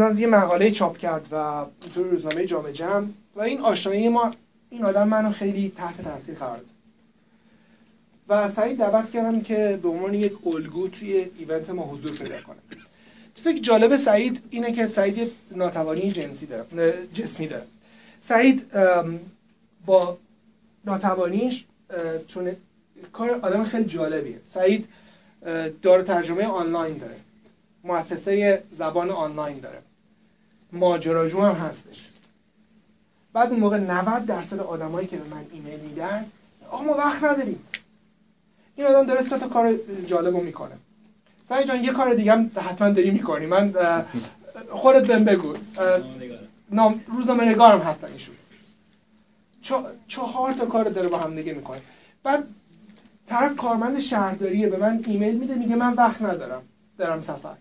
از 0.00 0.18
یه 0.18 0.26
مقاله 0.26 0.70
چاپ 0.70 0.98
کرد 0.98 1.26
و 1.32 1.64
توی 1.94 2.04
روزنامه 2.04 2.46
جامعه 2.46 2.72
جمع 2.72 3.06
و 3.36 3.40
این 3.40 3.60
آشنایی 3.60 4.08
ما 4.08 4.34
این 4.70 4.84
آدم 4.84 5.08
منو 5.08 5.32
خیلی 5.32 5.72
تحت 5.76 6.02
تاثیر 6.02 6.34
قرار 6.34 6.56
داد. 6.56 6.66
و 8.28 8.52
سعید 8.52 8.78
دعوت 8.78 9.10
کردم 9.10 9.40
که 9.40 9.78
به 9.82 9.88
عنوان 9.88 10.14
یک 10.14 10.46
الگو 10.46 10.88
توی 10.88 11.30
ایونت 11.38 11.70
ما 11.70 11.82
حضور 11.82 12.12
پیدا 12.12 12.40
کنه. 12.40 12.56
چیزی 13.42 13.54
که 13.54 13.60
جالب 13.60 13.96
سعید 13.96 14.42
اینه 14.50 14.72
که 14.72 14.88
سعید 14.88 15.18
یه 15.18 15.30
ناتوانی 15.50 16.10
جنسی 16.10 16.46
داره 16.46 16.94
جسمی 17.14 17.46
داره. 17.46 17.66
سعید 18.28 18.66
با 19.86 20.18
ناتوانیش 20.84 21.64
چون 22.28 22.56
کار 23.12 23.30
آدم 23.30 23.64
خیلی 23.64 23.84
جالبیه. 23.84 24.40
سعید 24.46 24.88
داره 25.82 26.02
ترجمه 26.02 26.44
آنلاین 26.44 26.98
داره. 26.98 27.16
مؤسسه 27.84 28.62
زبان 28.78 29.10
آنلاین 29.10 29.58
داره. 29.58 29.78
ماجراجو 30.72 31.40
هم 31.40 31.54
هستش. 31.54 32.08
بعد 33.32 33.50
اون 33.50 33.60
موقع 33.60 33.78
90 33.78 34.26
درصد 34.26 34.60
آدمایی 34.60 35.08
که 35.08 35.16
به 35.16 35.28
من 35.34 35.44
ایمیل 35.52 35.80
میدن 35.80 36.26
آقا 36.70 36.84
ما 36.84 36.94
وقت 36.94 37.24
نداریم. 37.24 37.64
این 38.76 38.86
آدم 38.86 39.06
داره 39.06 39.24
سه 39.24 39.38
تا 39.38 39.48
کار 39.48 39.74
جالب 40.06 40.36
رو 40.36 40.42
می‌کنه. 40.42 40.74
سعی 41.50 41.64
جان 41.64 41.84
یه 41.84 41.92
کار 41.92 42.14
دیگه 42.14 42.32
هم 42.32 42.50
حتما 42.56 42.90
داری 42.90 43.10
می‌کنی. 43.10 43.46
من 43.46 43.74
خودت 44.70 45.06
بهم 45.06 45.24
بگو. 45.24 45.54
نام 46.70 47.00
روزنامه 47.06 47.44
نگارم 47.44 47.80
هستن 47.80 48.08
ایشون. 48.12 48.34
چهار 50.08 50.52
تا 50.52 50.66
کار 50.66 50.88
داره 50.88 51.08
با 51.08 51.18
هم 51.18 51.34
دیگه 51.34 51.52
می‌کنه 51.52 51.80
بعد 52.22 52.44
طرف 53.26 53.56
کارمند 53.56 54.00
شهرداریه 54.00 54.68
به 54.68 54.76
من 54.76 55.04
ایمیل 55.06 55.38
میده 55.38 55.54
میگه 55.54 55.76
من 55.76 55.94
وقت 55.94 56.22
ندارم 56.22 56.62
دارم 56.98 57.20
سفر. 57.20 57.54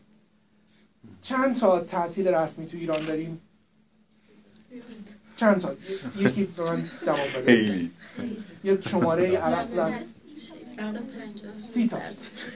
چند 1.21 1.59
تا 1.59 1.79
تعطیل 1.79 2.27
رسمی 2.27 2.67
تو 2.67 2.77
ایران 2.77 3.05
داریم؟ 3.05 3.41
چند 5.35 5.61
تا؟ 5.61 5.71
یکی 6.17 6.43
به 6.43 6.63
من 6.63 6.89
جواب 7.05 7.19
بده. 7.37 7.89
یه 8.63 8.81
شماره 8.81 9.37
عرب 9.37 9.67
سی 11.73 11.87
تا. 11.87 11.97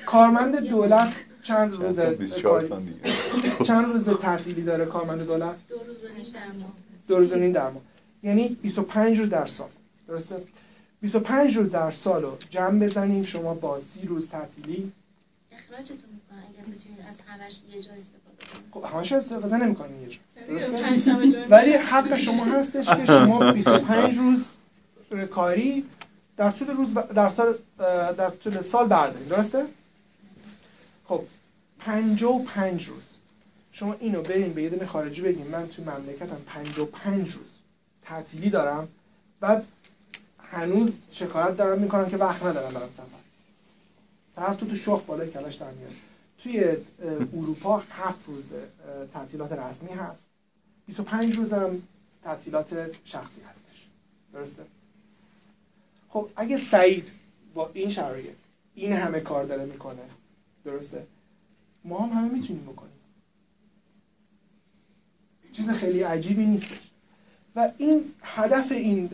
کارمند 0.05 0.55
دولت 0.55 1.13
چند 1.41 1.73
روز 1.73 1.99
چند 3.67 3.85
روز 3.85 4.09
تعطیلی 4.09 4.61
داره 4.61 4.85
کارمند 4.85 5.25
دولت؟ 5.25 5.55
دو 7.07 7.15
روز 7.17 7.33
و 7.33 7.35
نیم 7.35 7.51
در 7.51 7.69
ماه. 7.69 7.81
یعنی 8.23 8.47
25 8.47 9.19
روز 9.19 9.29
در 9.29 9.45
سال. 9.45 9.69
درسته؟ 10.07 10.35
25 11.01 11.57
روز 11.57 11.69
در 11.69 11.91
سال 11.91 12.21
رو 12.21 12.37
جمع 12.49 12.79
بزنیم 12.79 13.23
شما 13.23 13.53
با 13.53 13.79
سی 13.79 14.07
روز 14.07 14.27
تعطیلی 14.27 14.91
اخراجتون 15.51 16.09
می‌کنن 16.13 16.43
اگر 16.49 16.75
بتونید 16.75 16.99
از 17.07 17.17
همش 17.27 17.55
یه 17.73 17.81
جا 17.81 17.91
استفاده 17.91 18.53
کنید. 18.53 18.71
خب 18.71 18.97
همش 18.97 19.11
استفاده 19.11 19.57
نمی‌کنین 19.57 20.01
یه 20.01 20.09
جا. 20.09 20.19
ولی 21.49 21.71
حق 21.71 22.17
شما 22.17 22.45
هستش 22.45 22.89
که 22.89 23.05
شما 23.05 23.51
25 23.51 24.17
روز 24.17 24.45
کاری 25.31 25.85
در 26.37 26.51
طول 26.51 26.67
روز 26.67 26.93
در 26.93 27.29
سال 27.29 27.57
در 28.17 28.29
طول 28.29 28.61
سال 28.61 28.87
برداریم. 28.87 29.27
درسته؟ 29.27 29.65
خب 31.07 31.23
55 31.79 32.87
روز. 32.87 33.03
شما 33.71 33.93
اینو 33.93 34.21
بریم 34.21 34.53
به 34.53 34.63
یه 34.63 34.69
دونه 34.69 34.85
خارجی 34.85 35.21
بگیم 35.21 35.47
من 35.47 35.67
توی 35.67 35.85
مملکتم 35.85 36.37
55 36.47 37.29
روز 37.29 37.57
تعطیلی 38.01 38.49
دارم. 38.49 38.87
بعد 39.39 39.65
هنوز 40.39 40.97
شکایت 41.11 41.57
دارم 41.57 41.79
می‌کنم 41.79 42.09
که 42.09 42.17
وقت 42.17 42.43
ندارم 42.43 42.73
برم 42.73 42.89
سفر. 42.93 43.05
طرف 44.35 44.55
تو 44.55 44.65
تو 44.65 44.75
شاخ 44.75 45.03
بالای 45.03 45.31
کلاش 45.31 45.55
در 45.55 45.71
میاد. 45.71 45.91
توی 46.37 46.77
اروپا 47.33 47.83
هفت 47.89 48.27
روز 48.27 48.51
تعطیلات 49.13 49.51
رسمی 49.51 49.89
هست. 49.89 50.25
25 50.87 51.37
روزم 51.37 51.81
تعطیلات 52.23 52.73
شخصی 53.05 53.41
هستش. 53.41 53.87
درسته؟ 54.33 54.63
خب 56.13 56.29
اگه 56.35 56.57
سعید 56.57 57.07
با 57.53 57.69
این 57.73 57.89
شرایط 57.89 58.35
این 58.75 58.93
همه 58.93 59.19
کار 59.19 59.45
داره 59.45 59.65
می‌کنه 59.65 60.01
درسته؟ 60.65 61.03
ما 61.85 61.99
هم 61.99 62.19
همه 62.19 62.33
می‌تونیم 62.33 62.63
بکنیم. 62.63 62.91
چیز 65.51 65.69
خیلی 65.69 66.01
عجیبی 66.01 66.45
نیستش. 66.45 66.79
و 67.55 67.71
این 67.77 68.03
هدف 68.23 68.71
این 68.71 69.09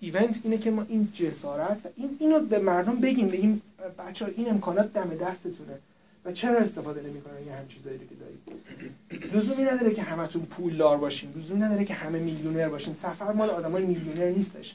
ایونت 0.00 0.40
اینه 0.44 0.58
که 0.58 0.70
ما 0.70 0.86
این 0.88 1.12
جسارت 1.14 1.86
و 1.86 1.88
این 1.96 2.16
اینو 2.20 2.40
به 2.40 2.58
مردم 2.58 2.96
بگیم 2.96 3.28
بگیم 3.28 3.62
بچه 3.98 4.34
این 4.36 4.50
امکانات 4.50 4.92
دم 4.92 5.16
دستتونه. 5.16 5.78
و 6.24 6.32
چرا 6.32 6.58
استفاده 6.58 7.02
نمی‌کنن؟ 7.02 7.46
یه 7.46 7.52
هم 7.52 7.68
چیزایی 7.68 7.98
رو 7.98 8.04
که 8.04 8.14
دارید 8.14 9.36
لزومی 9.36 9.62
نداره 9.62 9.94
که 9.94 10.02
همتون 10.02 10.42
پولدار 10.42 10.96
باشین. 10.96 11.32
لزومی 11.36 11.60
نداره 11.60 11.84
که 11.84 11.94
همه 11.94 12.18
میلیونر 12.18 12.68
باشین. 12.68 12.94
سفر 12.94 13.32
مال 13.32 13.50
آدمای 13.50 13.86
میلیونر 13.86 14.30
نیستش. 14.30 14.74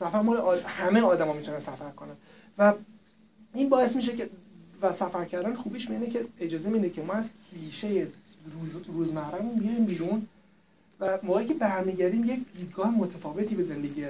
سفر 0.00 0.20
مال 0.20 0.36
آد... 0.36 0.62
همه 0.62 1.00
آدما 1.00 1.32
می‌تونن 1.32 1.60
سفر 1.60 1.90
کنن. 1.96 2.14
و 2.58 2.72
این 3.54 3.68
باعث 3.68 3.96
میشه 3.96 4.16
که 4.16 4.28
و 4.82 4.92
سفر 4.92 5.24
کردن 5.24 5.54
خوبیش 5.54 5.90
اینه 5.90 6.10
که 6.10 6.24
اجازه 6.40 6.70
میده 6.70 6.90
که 6.90 7.02
ما 7.02 7.12
از 7.12 7.24
کلیشه 7.50 8.06
روز 8.54 8.82
روزمرهمون 8.86 9.54
بیایم 9.54 9.84
بیرون 9.84 10.26
و 11.00 11.18
موقعی 11.22 11.46
که 11.46 11.54
برمیگردیم 11.54 12.24
یک 12.24 12.40
دیدگاه 12.58 12.90
متفاوتی 12.90 13.54
به 13.54 13.62
زندگی 13.62 14.04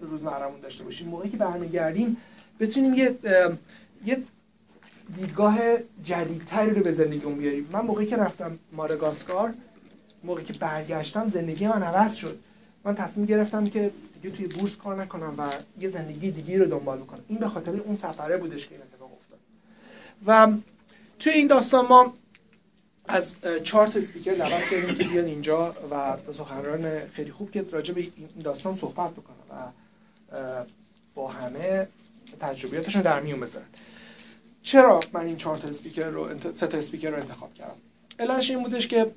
روزمرهمون 0.00 0.60
داشته 0.60 0.84
باشیم. 0.84 1.08
موقعی 1.08 1.30
که 1.30 1.36
برمیگردیم 1.36 2.16
بتونیم 2.60 2.94
یه 2.94 3.14
یه 4.06 4.22
دیدگاه 5.16 5.58
جدیدتری 6.04 6.70
رو 6.70 6.82
به 6.82 6.92
زندگیمون 6.92 7.38
بیاریم. 7.38 7.68
من 7.72 7.80
موقعی 7.80 8.06
که 8.06 8.16
رفتم 8.16 8.58
ماداگاسکار 8.72 9.54
موقعی 10.24 10.44
که 10.44 10.52
برگشتم 10.52 11.30
زندگی 11.30 11.66
من 11.66 11.82
عوض 11.82 12.14
شد. 12.14 12.38
من 12.84 12.94
تصمیم 12.94 13.26
گرفتم 13.26 13.66
که 13.66 13.90
دیگه 14.22 14.36
توی 14.36 14.46
بورس 14.46 14.76
کار 14.76 15.02
نکنم 15.02 15.34
و 15.38 15.48
یه 15.80 15.90
زندگی 15.90 16.30
دیگه 16.30 16.58
رو 16.58 16.66
دنبال 16.66 16.98
بکنم. 16.98 17.20
این 17.28 17.38
به 17.38 17.48
خاطر 17.48 17.70
اون 17.70 17.96
سفره 17.96 18.36
بودش 18.36 18.68
که 18.68 18.74
این 18.74 18.82
اتفاق 18.82 19.10
افتاد. 19.12 19.38
و 20.26 20.58
توی 21.18 21.32
این 21.32 21.46
داستان 21.46 21.86
ما 21.86 22.14
از 23.08 23.34
چهار 23.64 23.86
تا 23.86 23.98
اسپیکر 23.98 24.34
دعوت 24.34 24.70
کردیم 24.70 24.96
که 24.96 25.04
بیان 25.04 25.24
اینجا 25.24 25.74
و 25.90 26.16
سخنران 26.38 27.00
خیلی 27.08 27.30
خوب 27.30 27.50
که 27.50 27.64
راجع 27.70 27.94
به 27.94 28.00
این 28.00 28.28
داستان 28.44 28.76
صحبت 28.76 29.10
بکنن 29.10 29.36
و 29.50 30.64
با 31.14 31.28
همه 31.28 31.88
تجربیاتشون 32.40 33.02
در 33.02 33.20
میون 33.20 33.40
بذارن. 33.40 33.66
چرا 34.62 35.00
من 35.12 35.26
این 35.26 35.36
چهار 35.36 35.56
تا 35.56 35.68
اسپیکر 35.68 36.08
رو 36.08 36.28
سه 36.56 36.66
تا 36.66 36.78
اسپیکر 36.78 37.10
رو 37.10 37.16
انتخاب 37.16 37.54
کردم؟ 37.54 37.76
علتش 38.18 38.50
این 38.50 38.62
بودش 38.62 38.88
که 38.88 39.10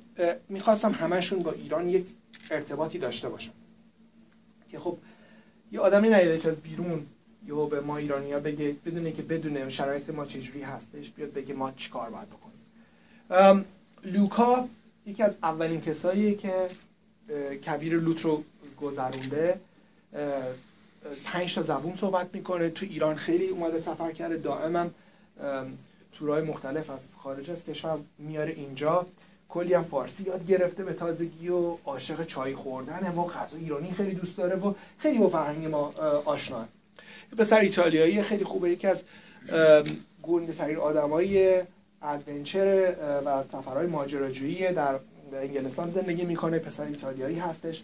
می‌خواستم 0.48 0.92
همشون 0.92 1.38
با 1.38 1.52
ایران 1.52 1.88
یک 1.88 2.06
ارتباطی 2.50 2.98
داشته 2.98 3.28
باشن. 3.28 3.50
که 4.76 4.82
خب 4.82 4.98
یه 5.72 5.80
آدمی 5.80 6.08
نیاده 6.08 6.48
از 6.48 6.56
بیرون 6.56 7.06
یا 7.46 7.66
به 7.66 7.80
ما 7.80 7.96
ایرانی 7.96 8.32
ها 8.32 8.40
بگه 8.40 8.74
بدونه 8.86 9.12
که 9.12 9.22
بدونه 9.22 9.70
شرایط 9.70 10.10
ما 10.10 10.24
چجوری 10.26 10.62
هستش 10.62 11.10
بیاد 11.10 11.32
بگه 11.32 11.54
ما 11.54 11.72
چیکار 11.72 12.10
باید 12.10 12.28
بکنیم. 12.28 13.64
لوکا 14.04 14.68
یکی 15.06 15.22
از 15.22 15.36
اولین 15.42 15.80
کساییه 15.80 16.34
که 16.34 16.52
کبیر 17.66 17.94
لوت 17.94 18.20
رو 18.20 18.44
گذرونده. 18.80 19.60
پنج 21.24 21.54
تا 21.54 21.62
زبون 21.62 21.96
صحبت 22.00 22.34
می‌کنه. 22.34 22.70
تو 22.70 22.86
ایران 22.86 23.16
خیلی 23.16 23.48
اومده 23.48 23.80
سفر 23.80 24.12
کرده. 24.12 24.36
دائما 24.36 24.86
تورای 26.12 26.44
مختلف 26.44 26.90
از 26.90 27.14
خارج 27.22 27.50
از 27.50 27.64
کشور 27.64 27.98
میاره 28.18 28.52
اینجا. 28.52 29.06
کلی 29.56 29.74
هم 29.74 29.84
فارسی 29.84 30.22
یاد 30.22 30.46
گرفته 30.46 30.84
به 30.84 30.92
تازگی 30.92 31.48
و 31.48 31.76
عاشق 31.84 32.26
چای 32.26 32.54
خوردن. 32.54 33.12
و 33.16 33.22
غذا 33.22 33.56
ایرانی 33.56 33.92
خیلی 33.92 34.14
دوست 34.14 34.36
داره 34.36 34.56
و 34.56 34.74
خیلی 34.98 35.18
با 35.18 35.28
فرهنگ 35.28 35.66
ما 35.66 35.92
آشنا. 36.24 36.64
پسر 37.38 37.60
ایتالیایی 37.60 38.22
خیلی 38.22 38.44
خوبه. 38.44 38.70
یکی 38.70 38.86
از 38.86 39.04
گنده 40.22 40.52
ترین 40.52 40.76
آدمای 40.76 41.62
ادونچر 42.02 42.94
و 43.26 43.44
سفرهای 43.52 43.86
ماجراجویی 43.86 44.72
در 44.72 44.98
انگلستان 45.32 45.90
زندگی 45.90 46.24
می‌کنه. 46.24 46.58
پسر 46.58 46.84
ایتالیایی 46.84 47.38
هستش 47.38 47.82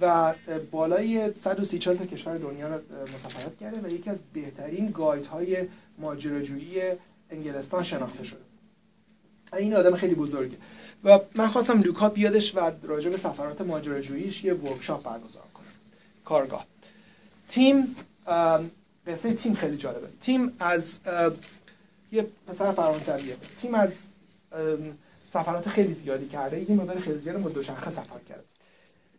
و 0.00 0.34
بالای 0.70 1.34
130 1.34 1.78
تا 1.78 1.94
کشور 1.94 2.38
دنیا 2.38 2.68
رو 2.68 2.74
مسافرت 3.14 3.58
کرده 3.60 3.88
و 3.88 3.92
یکی 3.92 4.10
از 4.10 4.18
بهترین 4.34 4.90
گاید 4.90 5.26
های 5.26 5.56
ماجراجویی 5.98 6.82
انگلستان 7.30 7.84
شناخته 7.84 8.24
شده. 8.24 8.40
این 9.56 9.74
آدم 9.74 9.96
خیلی 9.96 10.14
بزرگه. 10.14 10.56
و 11.04 11.20
من 11.34 11.48
خواستم 11.48 11.82
لوکا 11.82 12.08
بیادش 12.08 12.54
و 12.54 12.70
راجع 12.82 13.10
به 13.10 13.16
سفرات 13.16 13.60
ماجراجوییش 13.60 14.44
یه 14.44 14.54
ورکشاپ 14.54 15.02
برگزار 15.02 15.44
کنه 15.54 15.66
کارگاه. 16.24 16.66
تیم 17.48 17.96
قصه 19.06 19.34
تیم 19.34 19.54
خیلی 19.54 19.76
جالبه. 19.76 20.08
تیم 20.20 20.52
از 20.60 21.00
یه 22.12 22.26
پسر 22.46 22.72
فرانسویه. 22.72 23.36
تیم 23.60 23.74
از 23.74 23.92
سفرات 25.32 25.68
خیلی 25.68 25.94
زیادی 25.94 26.28
کرده. 26.28 26.70
یه 26.70 26.76
مقدار 26.76 27.00
خیلی 27.00 27.18
زیاد 27.18 27.42
با 27.42 27.50
دوچرخه 27.50 27.90
سفر 27.90 28.18
کرده. 28.28 28.44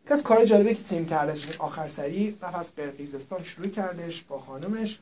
از 0.08 0.24
کار 0.24 0.46
جالبه 0.46 0.76
که 0.76 0.84
تیم 0.84 1.06
کردش 1.06 1.58
آخر 1.60 1.90
سری 1.90 2.38
رفت 2.42 2.56
از 2.56 2.76
قرقیزستان 2.76 3.44
شروع 3.44 3.68
کردش 3.68 4.24
با 4.24 4.40
خانمش. 4.40 5.00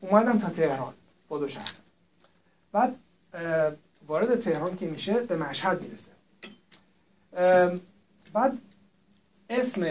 اومدم 0.00 0.38
تا 0.38 0.48
تهران 0.48 0.94
با 1.28 1.38
دوچرخه. 1.38 1.76
بعد 2.72 2.96
وارد 4.08 4.40
تهران 4.40 4.76
که 4.76 4.86
میشه 4.86 5.12
به 5.12 5.36
مشهد 5.36 5.82
می‌رسه. 5.82 6.10
بعد 8.32 8.58
اسم 9.50 9.86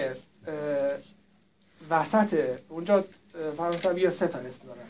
وسط 1.89 2.60
اونجا 2.69 3.06
فرانسوی 3.58 4.12
سه 4.12 4.27
تا 4.27 4.39
اسم 4.39 4.67
دارن. 4.67 4.88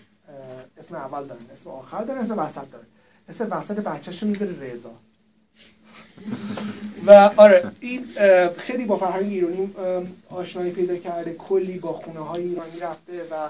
اسم 0.78 0.96
اول 0.96 1.28
دارن 1.28 1.42
اسم 1.54 1.70
آخر 1.70 2.04
دارن 2.04 2.20
اسم 2.20 2.40
وسط 2.40 2.72
دارن. 2.72 2.86
اسم 3.30 3.48
وسط 3.52 3.80
بچهش 3.80 4.24
می‌ذاره 4.24 4.72
رضا. 4.74 4.92
و 7.06 7.32
آره 7.38 7.72
این 7.80 8.06
خیلی 8.58 8.86
با 8.86 8.98
فرهنگ 8.98 9.26
ایرانی 9.26 9.74
آشنایی 10.30 10.72
پیدا 10.72 10.96
کرده 10.96 11.34
کلی 11.34 11.80
با 11.80 11.94
خونه 11.94 12.20
های 12.20 12.44
ایرانی 12.44 12.80
رفته 12.80 13.28
و 13.32 13.50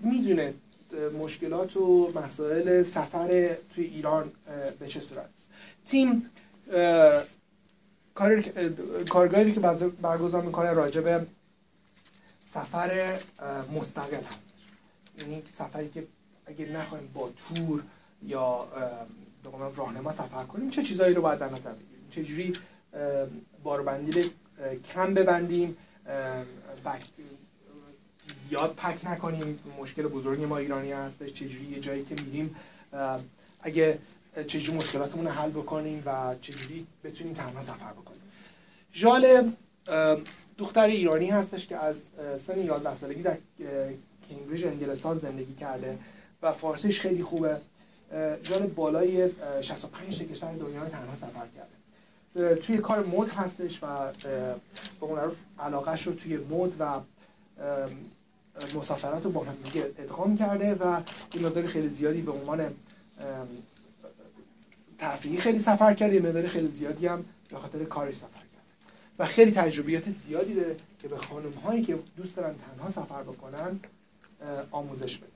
می‌دونه 0.00 0.54
مشکلات 0.94 1.76
و 1.76 2.12
مسائل 2.14 2.82
سفر 2.82 3.56
توی 3.74 3.84
ایران 3.84 4.32
به 4.78 4.86
چه 4.86 5.00
صورت؟ 5.00 5.30
است 5.36 5.48
تیم 5.86 6.30
کارگاهی 9.08 9.52
که 9.52 9.60
برگزار 10.02 10.42
می‌کنه 10.42 10.72
راجع 10.72 11.00
به 11.00 11.26
سفر 12.54 13.18
مستقل 13.76 14.22
هست. 14.22 14.52
یعنی 15.18 15.42
سفری 15.52 15.88
که 15.88 16.06
اگر 16.46 16.68
نخواهیم 16.68 17.10
با 17.14 17.30
تور 17.30 17.82
یا 18.22 18.68
راهنما 19.76 20.12
سفر 20.12 20.44
کنیم 20.44 20.70
چه 20.70 20.82
چیزایی 20.82 21.14
رو 21.14 21.22
باید 21.22 21.38
در 21.38 21.48
نظر 21.48 21.72
بگیریم؟ 21.72 22.08
چجوری 22.10 22.52
باربندی 23.62 24.30
کم 24.94 25.14
ببندیم 25.14 25.76
زیاد 28.48 28.74
پک 28.74 29.04
نکنیم. 29.04 29.58
مشکل 29.80 30.02
بزرگی 30.02 30.46
ما 30.46 30.56
ایرانی 30.56 30.92
هستش 30.92 31.32
چجوری 31.32 31.64
یه 31.64 31.80
جایی 31.80 32.04
که 32.04 32.14
میریم 32.24 32.56
اگه 33.62 33.98
چجوری 34.46 34.78
مشکلاتمون 34.78 35.26
رو 35.26 35.32
حل 35.32 35.50
بکنیم 35.50 36.02
و 36.06 36.34
چجوری 36.40 36.86
بتونیم 37.04 37.34
تنها 37.34 37.62
سفر 37.62 37.92
بکنیم. 37.92 38.20
ژال 38.94 39.52
دختر 40.58 40.84
ایرانی 40.84 41.30
هستش 41.30 41.66
که 41.66 41.76
از 41.76 41.96
سن 42.46 42.58
11 42.58 42.96
سالگی 43.00 43.22
در 43.22 43.36
کمبریج 44.30 44.66
انگلستان 44.66 45.18
زندگی 45.18 45.54
کرده 45.54 45.98
و 46.42 46.52
فارسیش 46.52 47.00
خیلی 47.00 47.22
خوبه. 47.22 47.56
ژال 48.44 48.66
بالای 48.66 49.30
65 49.62 50.22
کشور 50.22 50.52
دنیا 50.52 50.88
تنها 50.88 51.16
سفر 51.16 51.46
کرده. 51.56 52.56
توی 52.56 52.78
کار 52.78 53.06
مد 53.06 53.28
هستش 53.28 53.82
و 53.82 54.12
به 55.00 55.06
قول 55.06 55.18
علاقهش 55.58 56.06
رو 56.06 56.12
توی 56.12 56.36
مد 56.36 56.72
و 56.78 57.00
مسافرات 58.74 59.24
رو 59.24 59.30
با 59.30 59.44
هم 59.44 59.54
دیگه 59.64 59.84
ادغام 59.98 60.38
کرده 60.38 60.74
و 60.74 61.00
این 61.34 61.46
مقدار 61.46 61.66
خیلی 61.66 61.88
زیادی 61.88 62.20
به 62.22 62.32
عنوان 62.32 62.74
تفریحی 64.98 65.36
خیلی 65.36 65.58
سفر 65.58 65.94
کرده 65.94 66.14
یه 66.14 66.20
مقدار 66.20 66.46
خیلی 66.46 66.68
زیادی 66.68 67.06
هم 67.06 67.24
به 67.50 67.58
خاطر 67.58 67.84
کارش 67.84 68.16
سفر 68.16 68.26
کرده. 68.26 68.48
و 69.18 69.26
خیلی 69.26 69.50
تجربیات 69.50 70.10
زیادی 70.10 70.54
داره 70.54 70.76
که 71.02 71.08
به 71.08 71.16
خانم 71.16 71.52
هایی 71.52 71.84
که 71.84 71.98
دوست 72.16 72.36
دارن 72.36 72.54
تنها 72.54 72.90
سفر 72.90 73.22
بکنن 73.22 73.80
آموزش 74.70 75.18
بده. 75.18 75.32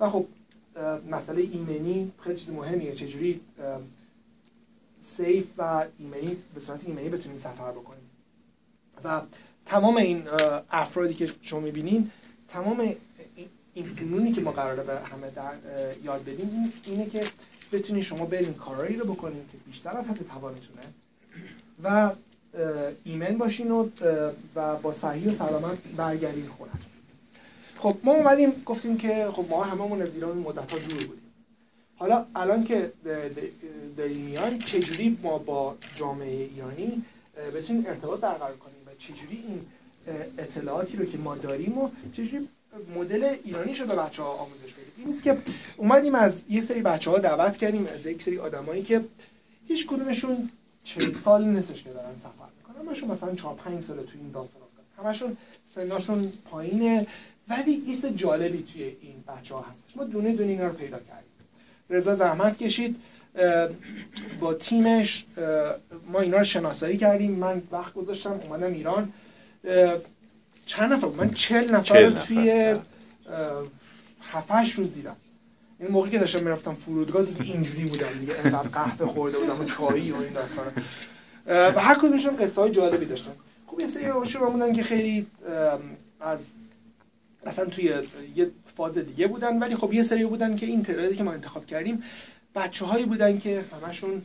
و 0.00 0.10
خب 0.10 0.26
مسئله 1.10 1.42
ایمنی 1.42 2.12
خیلی 2.20 2.36
چیز 2.36 2.50
مهمیه. 2.50 2.94
چجوری 2.94 3.40
سیف 5.16 5.46
و 5.58 5.84
ایمنی 5.98 6.36
به 6.54 6.60
صورت 6.60 6.80
ایمنی 6.86 7.08
بتونیم 7.08 7.38
سفر 7.38 7.70
بکنیم؟ 7.70 8.10
و 9.04 9.20
تمام 9.66 9.96
این 9.96 10.22
افرادی 10.70 11.14
که 11.14 11.30
شما 11.42 11.60
می‌بینین 11.60 12.10
تمام 12.52 12.94
این 13.74 13.84
فنونی 13.84 14.32
که 14.32 14.40
ما 14.40 14.52
قراره 14.52 14.82
به 14.82 14.98
همه 14.98 15.30
در 15.30 15.52
یاد 16.04 16.24
بدیم 16.24 16.72
اینه 16.86 17.10
که 17.10 17.20
بتونید 17.72 18.04
شما 18.04 18.26
برین 18.26 18.54
کارایی 18.54 18.96
رو 18.96 19.14
بکنین 19.14 19.42
که 19.52 19.58
بیشتر 19.66 19.96
از 19.96 20.08
حد 20.08 20.18
توانتونه 20.28 20.82
و 21.84 22.10
ایمن 23.04 23.38
باشین 23.38 23.70
و, 23.70 23.88
و 24.54 24.76
با 24.76 24.92
صحیح 24.92 25.28
و 25.28 25.34
سلامت 25.34 25.78
برگردین 25.96 26.46
خونتون 26.46 26.80
خب 27.78 27.96
ما 28.04 28.12
اومدیم 28.12 28.62
گفتیم 28.66 28.98
که 28.98 29.28
خب 29.32 29.44
ما 29.50 29.64
هممون 29.64 30.02
از 30.02 30.14
ایران 30.14 30.38
مدت 30.38 30.72
ها 30.72 30.78
دور 30.78 31.06
بودیم. 31.06 31.32
حالا 31.96 32.26
الان 32.34 32.64
که 32.64 32.92
داریم 33.96 34.24
میان 34.24 34.58
چجوری 34.58 35.18
ما 35.22 35.38
با 35.38 35.76
جامعه 35.96 36.44
ایرانی 36.44 37.02
بتونیم 37.54 37.86
ارتباط 37.86 38.20
برقرار 38.20 38.56
کنیم 38.56 38.80
و 38.86 38.90
چجوری 38.98 39.44
این 39.48 39.60
اطلاعاتی 40.38 40.96
رو 40.96 41.04
که 41.04 41.18
ما 41.18 41.36
داریم 41.36 41.78
و 41.78 41.90
چجوری 42.12 42.48
مدل 42.96 43.36
ایرانیش 43.44 43.80
رو 43.80 43.86
به 43.86 43.94
بچه 43.94 44.22
ها 44.22 44.28
آموزش 44.28 44.72
بدیم 44.72 44.92
این 44.96 45.06
نیست 45.06 45.22
که 45.22 45.38
اومدیم 45.76 46.14
از 46.14 46.42
یه 46.50 46.60
سری 46.60 46.82
بچه 46.82 47.10
ها 47.10 47.18
دعوت 47.18 47.56
کردیم 47.56 47.86
از 47.94 48.06
یک 48.06 48.22
سری 48.22 48.38
آدمایی 48.38 48.82
که 48.82 49.04
هیچ 49.68 49.86
کدومشون 49.86 50.50
چه 50.84 51.12
سال 51.24 51.44
نیستش 51.44 51.82
که 51.82 51.90
دارن 51.90 52.14
سفر 52.18 52.48
می‌کنن. 52.58 52.88
همشون 52.88 53.10
مثلا 53.10 53.34
4 53.34 53.54
5 53.54 53.82
سال 53.82 53.96
تو 53.96 54.12
این 54.14 54.30
داستان 54.30 54.62
همشون 54.98 55.36
سناشون 55.74 56.32
پایینه. 56.50 57.06
ولی 57.48 57.82
ایست 57.86 58.06
جالبی 58.06 58.62
توی 58.72 58.82
این 58.82 59.24
بچه 59.28 59.54
ها 59.54 59.60
هستش. 59.60 59.96
ما 59.96 60.04
دونه 60.04 60.32
دونه 60.32 60.50
اینا 60.50 60.66
رو 60.66 60.72
پیدا 60.72 60.98
کردیم. 60.98 61.30
رضا 61.90 62.14
زحمت 62.14 62.58
کشید 62.58 62.96
با 64.40 64.54
تیمش 64.54 65.24
ما 66.12 66.20
اینا 66.20 66.38
رو 66.38 66.44
شناسایی 66.44 66.96
کردیم. 66.96 67.30
من 67.30 67.62
وقت 67.72 67.94
گذاشتم 67.94 68.40
اومدم 68.44 68.72
ایران. 68.72 69.12
چند 70.66 70.92
نفر 70.92 71.06
من 71.06 71.30
چل 71.30 71.74
نفر, 71.74 72.00
رو 72.00 72.10
توی 72.10 72.76
هفتش 74.22 74.72
روز 74.72 74.94
دیدم. 74.94 75.16
این 75.80 75.90
موقعی 75.90 76.10
که 76.10 76.18
داشتم 76.18 76.42
می‌رفتم 76.42 76.74
فرودگاه 76.74 77.24
دیگه 77.24 77.42
اینجوری 77.42 77.84
بودم 77.84 78.12
دیگه 78.20 78.34
انقدر 78.44 78.68
قهوه 78.68 79.06
خورده 79.06 79.38
بودم 79.38 79.60
و 79.60 79.64
چایی 79.64 80.10
و 80.10 80.16
این 80.16 80.32
داستان 80.32 80.66
و 81.46 81.80
هر 81.80 81.94
کدومشون 81.94 82.36
قصه 82.36 82.60
های 82.60 82.70
جالبی 82.70 83.06
داشتن. 83.06 83.32
خب 83.66 83.80
یه 83.80 83.88
سری 83.88 84.06
شما 84.28 84.50
بودن 84.50 84.72
که 84.72 84.82
خیلی 84.82 85.26
از 86.20 86.38
اصلا 87.46 87.64
توی 87.64 87.94
یه 88.34 88.50
فاز 88.76 88.98
دیگه 88.98 89.26
بودن 89.26 89.58
ولی 89.58 89.76
خب 89.76 89.92
یه 89.92 90.02
سری 90.02 90.24
بودن 90.24 90.56
که 90.56 90.66
این 90.66 90.82
تعدادی 90.82 91.16
که 91.16 91.22
ما 91.22 91.32
انتخاب 91.32 91.66
کردیم 91.66 92.02
بچه 92.54 92.84
هایی 92.84 93.04
بودن 93.04 93.38
که 93.38 93.64
همشون 93.86 94.22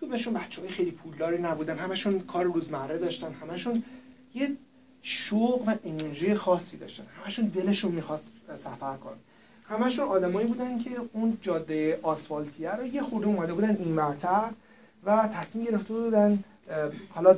کدومشون 0.00 0.34
بچه 0.34 0.60
های 0.60 0.70
خیلی 0.70 0.90
پولداری 0.90 1.38
نبودن 1.38 1.78
همشون 1.78 2.20
کار 2.20 2.44
روزمره 2.44 2.98
داشتن 2.98 3.32
همشون 3.32 3.82
یه 4.34 4.48
شوق 5.02 5.68
و 5.68 5.74
انرژی 5.84 6.34
خاصی 6.34 6.76
داشتن. 6.76 7.04
همشون 7.24 7.44
دلشون 7.44 7.92
می‌خواست 7.92 8.32
سفر 8.48 8.96
کنن. 8.96 9.16
همشون 9.68 10.08
آدمایی 10.08 10.46
بودن 10.46 10.78
که 10.78 10.90
اون 11.12 11.38
جاده 11.42 12.00
آسفالتیه 12.02 12.70
رو 12.70 12.86
یه 12.86 13.02
خورده 13.02 13.26
اومده 13.26 13.54
بودن 13.54 13.76
این 13.76 13.88
مرتر 13.88 14.50
و 15.04 15.28
تصمیم 15.34 15.64
گرفته 15.64 15.94
بودن 15.94 16.44
حالا 17.10 17.36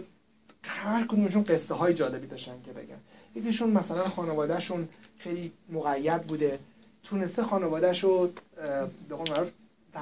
هر 0.63 1.07
کدومشون 1.07 1.43
قصه 1.43 1.75
های 1.75 1.95
جالبی 1.95 2.27
داشتن 2.27 2.55
که 2.67 2.73
بگن. 2.73 2.97
یکیشون 3.35 3.71
مثلا 3.71 4.09
خانوادهشون 4.09 4.89
خیلی 5.19 5.53
مقید 5.73 6.23
بوده 6.23 6.59
تونسته 7.05 7.43
خانوادهش 7.43 8.05
رو 8.05 8.31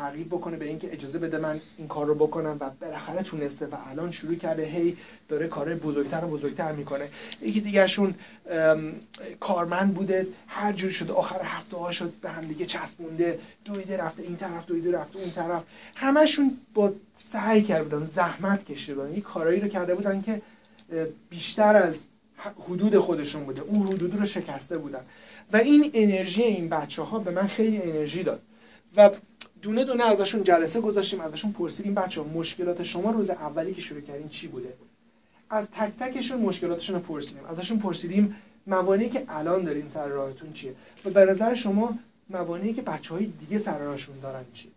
تغییر 0.00 0.26
بکنه 0.26 0.56
به 0.56 0.64
اینکه 0.64 0.92
اجازه 0.92 1.18
بده 1.18 1.38
من 1.38 1.60
این 1.78 1.88
کار 1.88 2.06
رو 2.06 2.14
بکنم 2.14 2.56
و 2.60 2.70
بالاخره 2.80 3.22
تونسته 3.22 3.66
و 3.66 3.76
الان 3.90 4.12
شروع 4.12 4.34
کرده 4.34 4.64
هی 4.64 4.96
داره 5.28 5.48
کار 5.48 5.74
بزرگتر 5.74 6.24
و 6.24 6.28
بزرگتر 6.28 6.72
می‌کنه. 6.72 7.08
یکی 7.42 7.60
دیگهشون 7.60 8.14
کارمند 9.40 9.94
بوده 9.94 10.26
هر 10.46 10.72
جور 10.72 10.90
شده 10.90 11.12
آخر 11.12 11.40
هفته 11.42 11.76
ها 11.76 11.92
شد 11.92 12.12
به 12.22 12.30
هم 12.30 12.40
دیگه 12.40 12.66
چسبونده 12.66 13.38
دویده 13.64 13.96
رفته 13.96 14.22
این 14.22 14.36
طرف 14.36 14.66
دویده 14.66 14.92
رفته 14.92 15.18
اون 15.18 15.30
طرف. 15.30 15.62
همشون 15.96 16.56
با 16.74 16.92
سعی 17.32 17.62
کرده 17.62 17.84
بودن 17.84 18.06
زحمت 18.14 18.64
کشیده 18.64 18.94
بودن. 18.94 19.14
یه 19.14 19.20
کارایی 19.20 19.60
رو 19.60 19.68
کرده 19.68 19.94
بودن 19.94 20.22
که 20.22 20.42
بیشتر 21.30 21.76
از 21.76 22.04
حدود 22.68 22.98
خودشون 22.98 23.44
بوده. 23.44 23.62
اون 23.62 23.86
حدود 23.86 24.20
رو 24.20 24.26
شکسته 24.26 24.78
بودن. 24.78 25.00
و 25.52 25.56
این 25.56 25.90
انرژی 25.94 26.42
این 26.42 26.68
بچه 26.68 27.02
ها 27.02 27.18
به 27.18 27.30
من 27.30 27.46
خیلی 27.46 27.82
انرژی 27.82 28.22
داد. 28.22 28.42
و 28.96 29.10
دونه 29.62 29.84
دونه 29.84 30.04
ازشون 30.04 30.44
جلسه 30.44 30.80
گذاشتیم 30.80 31.20
ازشون 31.20 31.52
پرسیدیم 31.52 31.94
بچه 31.94 32.20
ها 32.20 32.26
مشکلات 32.26 32.82
شما 32.82 33.10
روز 33.10 33.30
اولی 33.30 33.74
که 33.74 33.80
شروع 33.80 34.00
کردین 34.00 34.28
چی 34.28 34.48
بوده؟ 34.48 34.72
از 35.50 35.66
تک 35.70 35.92
تکشون 36.00 36.40
مشکلاتشون 36.40 36.96
رو 36.96 37.02
پرسیدیم. 37.02 37.44
ازشون 37.44 37.78
پرسیدیم 37.78 38.36
موانعی 38.66 39.10
که 39.10 39.24
الان 39.28 39.64
دارین 39.64 39.88
سر 39.94 40.08
راهتون 40.08 40.52
چیه؟ 40.52 40.74
و 41.04 41.10
به 41.10 41.24
نظر 41.24 41.54
شما 41.54 41.98
موانعی 42.30 42.74
که 42.74 42.82
بچه 42.82 43.14
های 43.14 43.26
دیگه 43.26 43.58
سر 43.58 43.78
راهشون 43.78 44.20
دارن 44.22 44.44
چیه؟ 44.54 44.70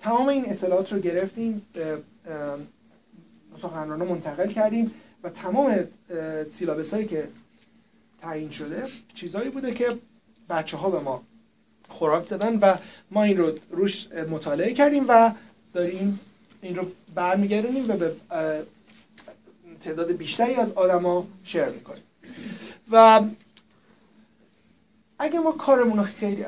تمام 0.00 0.28
این 0.28 0.50
اطلاعات 0.50 0.92
رو 0.92 0.98
گرفتیم 0.98 1.66
سخنرانو 3.62 4.04
منتقل 4.04 4.48
کردیم 4.48 4.90
و 5.22 5.30
تمام 5.30 5.78
سیلابس 6.52 6.94
هایی 6.94 7.06
که 7.06 7.28
تعیین 8.22 8.50
شده 8.50 8.84
چیزهایی 9.14 9.50
بوده 9.50 9.74
که 9.74 9.98
بچه 10.50 10.76
ها 10.76 10.90
به 10.90 11.00
ما 11.00 11.22
خوراک 11.88 12.28
دادن 12.28 12.58
و 12.58 12.76
ما 13.10 13.22
این 13.22 13.36
رو 13.36 13.52
روش 13.70 14.08
مطالعه 14.12 14.74
کردیم 14.74 15.04
و 15.08 15.32
داریم 15.74 16.20
این 16.62 16.76
رو 16.76 16.86
برمیگردونیم 17.14 17.90
و 17.90 17.96
به 17.96 18.12
تعداد 19.80 20.12
بیشتری 20.12 20.54
از 20.54 20.72
آدما 20.72 21.26
شیر 21.44 21.64
می‌کنیم. 21.64 22.02
و 22.90 23.22
اگه 25.18 25.38
ما 25.38 25.52
کارمون 25.52 25.98
رو 25.98 26.04
خیلی 26.04 26.44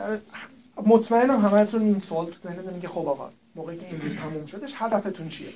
مطمئنم 0.87 1.41
همتون 1.47 1.83
این 1.83 2.01
سوال 2.01 2.27
تو 2.27 2.49
ذهنتون 2.49 2.81
که 2.81 2.89
خب 2.89 3.09
آقا 3.09 3.31
موقعی 3.55 3.79
که 3.79 3.87
این 3.87 4.01
روز 4.01 4.17
تموم 4.17 4.47
شدش 4.47 4.75
هدفتون 4.77 5.29
چیه؟ 5.29 5.49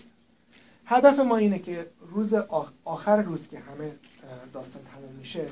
هدف 0.87 1.19
ما 1.19 1.37
اینه 1.37 1.59
که 1.59 1.87
روز 2.11 2.35
آخر 2.85 3.23
روز 3.23 3.49
که 3.49 3.59
همه 3.59 3.91
داستان 4.55 4.83
تموم 4.95 5.15
میشه 5.19 5.47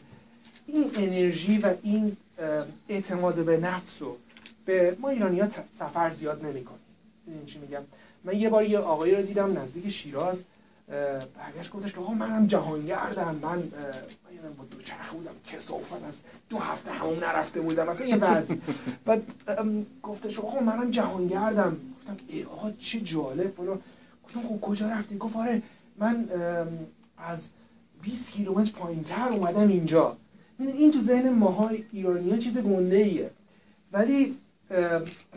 این 0.67 0.91
انرژی 0.97 1.59
و 1.59 1.75
این 1.83 2.17
اعتماد 2.89 3.45
به 3.45 3.57
نفس 3.57 4.03
رو 4.03 4.17
به 4.65 4.97
ما 5.01 5.09
ایرانی 5.09 5.41
ها 5.41 5.49
سفر 5.79 6.11
زیاد 6.11 6.45
نمی 6.45 6.65
کنیم. 6.65 7.47
چی 7.47 7.59
میگم؟ 7.59 7.83
من 8.25 8.37
یه 8.37 8.49
بار 8.51 8.65
یه 8.65 8.79
آقایی 8.79 9.15
رو 9.15 9.23
دیدم 9.23 9.59
نزدیک 9.59 9.89
شیراز 9.89 10.43
برگشت 11.37 11.71
گفتش 11.73 11.93
که 11.93 12.01
آقا 12.01 12.13
منم 12.13 12.47
جهانگردم. 12.47 13.39
من 13.43 13.59
من 14.43 14.53
با 14.59 14.65
دو 14.71 14.83
چرخ 14.83 15.11
بودم 15.13 15.31
کسافت 15.47 15.93
از 15.93 16.15
دو 16.49 16.59
هفته 16.59 16.93
همون 16.93 17.19
نرفته 17.19 17.61
بودم. 17.61 17.89
مثلا 17.89 18.07
یه 18.07 18.17
وضعی. 18.17 18.61
بعد 19.05 19.23
گفتش 20.03 20.39
آقا 20.39 20.61
منم 20.61 20.91
جهانگردم. 20.91 21.77
گفتم 21.97 22.17
ای 22.29 22.45
آقا 22.45 22.71
چه 22.79 23.01
جالب 23.01 23.51
فلان. 23.51 23.79
گفتم 24.25 24.43
خب 24.43 24.61
کجا 24.61 24.89
رفتی 24.89 25.19
گفت 25.19 25.37
آره 25.37 25.63
من 25.99 26.29
از 27.19 27.51
20 28.03 28.31
کیلومتر 28.33 28.71
پایینتر 28.71 29.29
اومدم 29.29 29.69
اینجا. 29.69 30.17
این 30.67 30.93
تو 30.93 31.01
ذهن 31.01 31.31
ماهای 31.31 31.85
ایرانی 31.93 32.31
ها 32.31 32.37
چیز 32.37 32.59
گنده 32.59 32.97
ایه. 32.97 33.31
ولی 33.93 34.37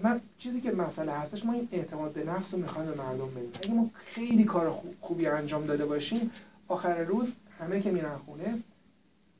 من 0.04 0.22
چیزی 0.38 0.62
که 0.62 0.72
مسئله 0.72 1.12
هستش 1.12 1.46
ما 1.46 1.54
این 1.54 1.70
اعتماد 1.72 2.14
به 2.14 2.24
نفس 2.24 2.54
رو 2.54 2.60
می‌خوایم 2.60 2.92
به 2.92 2.98
مردم 2.98 3.30
بدیم. 3.30 3.52
اگه 3.54 3.72
ما 3.72 3.90
خیلی 3.96 4.44
کار 4.44 4.82
خوبی 5.02 5.28
انجام 5.28 5.66
داده 5.66 5.86
باشیم 5.86 6.32
آخر 6.68 7.04
روز 7.04 7.34
همه 7.60 7.82
که 7.82 7.92
میرن 7.92 8.18
خونه 8.26 8.58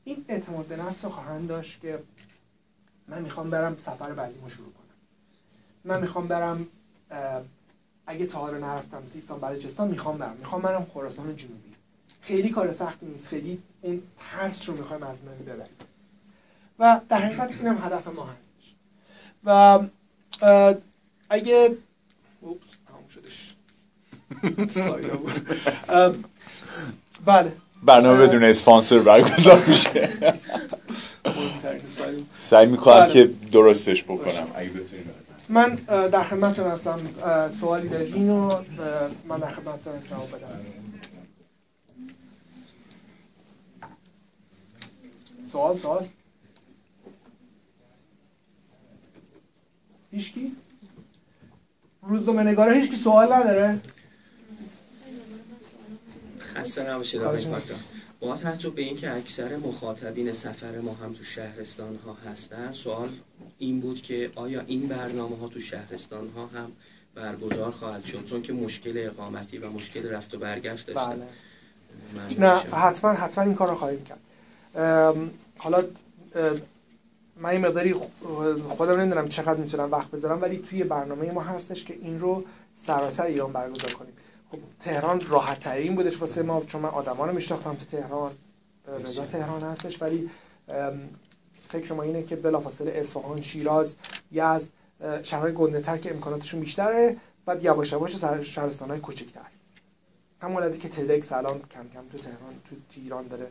این 0.04 0.24
اعتماد 0.28 0.66
به 0.66 0.76
نفس 0.76 1.04
رو 1.04 1.10
خواهند 1.10 1.48
داشت 1.48 1.80
که 1.80 1.98
من 3.08 3.22
می‌خوام 3.22 3.50
برم 3.50 3.76
سفر 3.76 4.12
بعدیمو 4.12 4.48
شروع 4.48 4.72
کنم. 4.72 4.84
من 5.84 6.00
می‌خوام 6.00 6.28
برم 6.28 6.66
اگه 8.06 8.26
تا 8.26 8.38
حالا 8.38 8.58
نرفتم 8.58 9.02
سیستان 9.12 9.40
بلوچستان 9.40 9.88
می‌خوام 9.88 10.18
برم. 10.18 10.36
می‌خوام 10.38 10.62
برم 10.62 10.86
خراسان 10.94 11.36
جنوبی. 11.36 11.74
خیلی 12.26 12.48
کار 12.48 12.72
سختی 12.72 13.06
نیست. 13.06 13.28
خیلی 13.28 13.58
اون 13.82 14.02
ترس 14.18 14.68
رو 14.68 14.76
می‌خوایم 14.76 15.02
از 15.02 15.16
من 15.26 15.52
ببریم. 15.54 15.74
و 16.78 17.00
در 17.08 17.18
حقیقت 17.18 17.50
اینم 17.60 17.78
هدف 17.84 18.08
ما 18.08 18.24
هستش. 18.26 18.74
و 19.44 19.80
اگه 21.30 21.76
اوپس 22.40 22.66
تمام 22.88 23.04
شدش. 23.14 23.54
بله. 27.24 27.52
برنامه 27.82 28.26
بدون 28.26 28.44
اسپانسر 28.44 28.98
برگزار 28.98 29.64
میشه. 29.66 30.12
سعی 32.42 32.66
می‌کنم 32.66 33.00
بله. 33.00 33.12
که 33.12 33.30
درستش 33.52 34.04
بکنم. 34.04 34.46
اگه 34.54 34.70
من 35.48 35.74
در 36.08 36.24
خدمتتون 36.24 36.66
هستم. 36.66 37.00
سوالی 37.60 37.88
دارین 37.88 38.30
و 38.30 38.62
من 39.28 39.38
در 39.38 39.50
خدمتتون 39.50 39.92
جواب 40.10 40.28
بدم. 40.28 40.83
سوال 45.54 45.78
سوال. 45.78 46.08
هیچکی؟ 50.10 50.56
روزنامه 52.02 52.42
نگاره 52.42 52.76
هیچکی 52.76 52.96
سوال 52.96 53.32
نداره؟ 53.32 53.80
خسته 56.40 56.90
نباشید 56.90 57.22
آقای 57.22 57.46
با 58.20 58.36
توجه 58.36 58.70
به 58.70 58.82
اینکه 58.82 59.16
اکثر 59.16 59.56
مخاطبین 59.56 60.32
سفر 60.32 60.80
ما 60.80 60.94
هم 60.94 61.12
تو 61.12 61.24
شهرستان 61.24 61.98
ها 62.06 62.16
هستن 62.30 62.72
سوال 62.72 63.08
این 63.58 63.80
بود 63.80 64.02
که 64.02 64.30
آیا 64.34 64.60
این 64.66 64.86
برنامه 64.86 65.36
ها 65.36 65.48
تو 65.48 65.60
شهرستان 65.60 66.28
ها 66.36 66.46
هم 66.46 66.72
برگزار 67.14 67.70
خواهد 67.70 68.04
شد؟ 68.04 68.24
چون 68.24 68.42
که 68.42 68.52
مشکل 68.52 68.92
اقامتی 68.96 69.58
و 69.58 69.70
مشکل 69.70 70.10
رفت 70.10 70.34
و 70.34 70.38
برگشت 70.38 70.86
داشتن. 70.86 71.22
بله. 72.28 72.40
نه 72.40 72.56
حتما 72.58 73.12
حتما 73.12 73.44
این 73.44 73.54
کار 73.54 73.68
رو 73.68 73.74
خواهیم 73.74 74.04
کرد. 74.04 74.20
حالا 75.58 75.84
من 77.36 77.50
این 77.50 77.60
مقداری 77.60 77.94
خودم 78.68 79.00
نمی‌دونم 79.00 79.28
چقدر 79.28 79.60
می‌تونم 79.60 79.92
وقت 79.92 80.10
بذارم 80.10 80.42
ولی 80.42 80.58
توی 80.58 80.84
برنامه 80.84 81.32
ما 81.32 81.40
هستش 81.40 81.84
که 81.84 81.94
این 81.94 82.20
رو 82.20 82.44
سراسر 82.76 83.24
ایران 83.24 83.52
برگزار 83.52 83.92
کنیم. 83.92 84.12
خب 84.52 84.58
تهران 84.80 85.20
راحت 85.28 85.60
ترین 85.60 85.94
بودش 85.94 86.20
واسه 86.20 86.42
ما 86.42 86.62
چون 86.66 86.80
من 86.80 86.88
آدما 86.88 87.26
رو 87.26 87.32
میشناختم 87.32 87.74
تو 87.74 87.84
تهران 87.84 88.32
رضا 89.04 89.26
تهران 89.26 89.62
هستش 89.62 90.02
ولی 90.02 90.30
فکر 91.68 91.92
ما 91.92 92.02
اینه 92.02 92.22
که 92.22 92.36
بلافاصله 92.36 92.92
اصفهان 92.92 93.42
شیراز 93.42 93.94
یزد 94.32 94.68
شهرهای 95.22 95.52
گنده 95.52 95.80
تر 95.80 95.98
که 95.98 96.14
امکاناتشون 96.14 96.60
بیشتره 96.60 97.16
بعد 97.46 97.64
یواش 97.64 97.92
یواش 97.92 98.24
شهرستان 98.42 98.90
های 98.90 99.00
کوچکتر. 99.00 99.40
همون 100.40 100.78
که 100.78 100.88
تدکس 100.88 101.32
الان 101.32 101.58
کم 101.58 101.88
کم 101.94 102.02
تو 102.12 102.18
تهران 102.18 102.54
تو 102.68 103.00
ایران 103.00 103.26
داره 103.26 103.46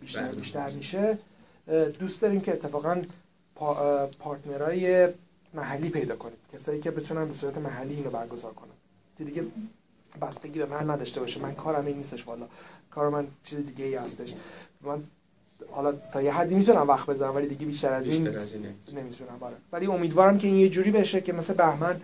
بیشتر. 0.00 0.28
بیشتر 0.32 0.70
میشه. 0.70 1.18
دوست 2.00 2.20
داریم 2.20 2.40
که 2.40 2.52
اتفاقا 2.52 3.02
پارتنرهای 4.18 5.08
محلی 5.54 5.88
پیدا 5.88 6.16
کنیم. 6.16 6.36
کسایی 6.52 6.80
که 6.80 6.90
بتونن 6.90 7.28
به 7.28 7.34
صورت 7.34 7.58
محلی 7.58 7.94
اینو 7.94 8.10
برگزار 8.10 8.52
کنن. 8.52 8.70
که 9.18 9.24
دیگه 9.24 9.44
بستگی 10.22 10.58
به 10.58 10.66
من 10.66 10.90
نداشته 10.90 11.20
باشه. 11.20 11.40
من 11.40 11.54
کارم 11.54 11.86
این 11.86 11.96
نیستش 11.96 12.26
والا. 12.26 12.46
کار 12.90 13.10
من 13.10 13.26
چیز 13.44 13.66
دیگه 13.66 13.84
ای 13.84 13.94
هستش. 13.94 14.34
من 14.82 15.02
حالا 15.70 15.92
تا 16.12 16.22
یه 16.22 16.32
حدی 16.32 16.54
می‌تونم 16.54 16.88
وقت 16.88 17.06
بذارم 17.06 17.36
ولی 17.36 17.48
دیگه 17.48 17.66
بیشتر 17.66 17.92
از 17.92 18.08
این 18.08 18.28
نمی‌تونم. 18.92 19.38
باره 19.40 19.56
ولی 19.72 19.86
امیدوارم 19.86 20.38
که 20.38 20.48
این 20.48 20.56
یه 20.56 20.68
جوری 20.68 20.90
بشه 20.90 21.20
که 21.20 21.32
مثل 21.32 21.54
بهمن 21.54 22.00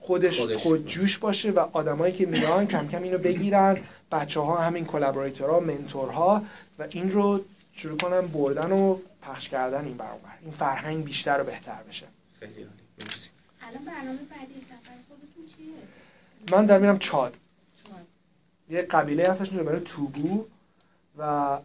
خودش, 0.00 0.40
خودش. 0.40 0.56
خود 0.56 0.86
جوش 0.86 1.18
باشه 1.18 1.50
و 1.50 1.58
آدمایی 1.72 2.12
که 2.12 2.26
میان 2.26 2.66
کم 2.66 2.88
کم 2.88 3.02
اینو 3.02 3.18
بگیرن. 3.18 3.76
بچه 4.12 4.40
ها 4.40 4.56
همین 4.56 4.84
کلابراتورها 4.84 5.60
منتورها 5.60 6.42
و 6.78 6.86
این 6.90 7.12
رو 7.12 7.44
شروع 7.72 7.98
کنن 7.98 8.26
بردن 8.26 8.72
و 8.72 8.98
پخش 9.22 9.48
کردن 9.48 9.84
این 9.84 9.96
برابر. 9.96 10.38
این 10.42 10.52
فرهنگ 10.52 11.04
بیشتر 11.04 11.40
و 11.40 11.44
بهتر 11.44 11.82
بشه. 11.82 12.06
خیلی 12.40 12.54
عالی. 12.54 12.68
مرسی. 12.98 13.28
الان 13.62 13.84
برنامه 13.84 14.18
بعدی 14.18 14.60
سفر 14.60 14.92
خودتون 15.08 15.46
چیه؟ 15.56 15.72
من 16.50 16.66
در 16.66 16.78
میرم 16.78 16.98
چاد. 16.98 17.36
چاد. 17.84 18.06
یه 18.70 18.82
قبیله 18.82 19.30
هستش 19.30 19.50
برای 19.50 19.80
توبو 19.80 20.46
و 21.18 21.58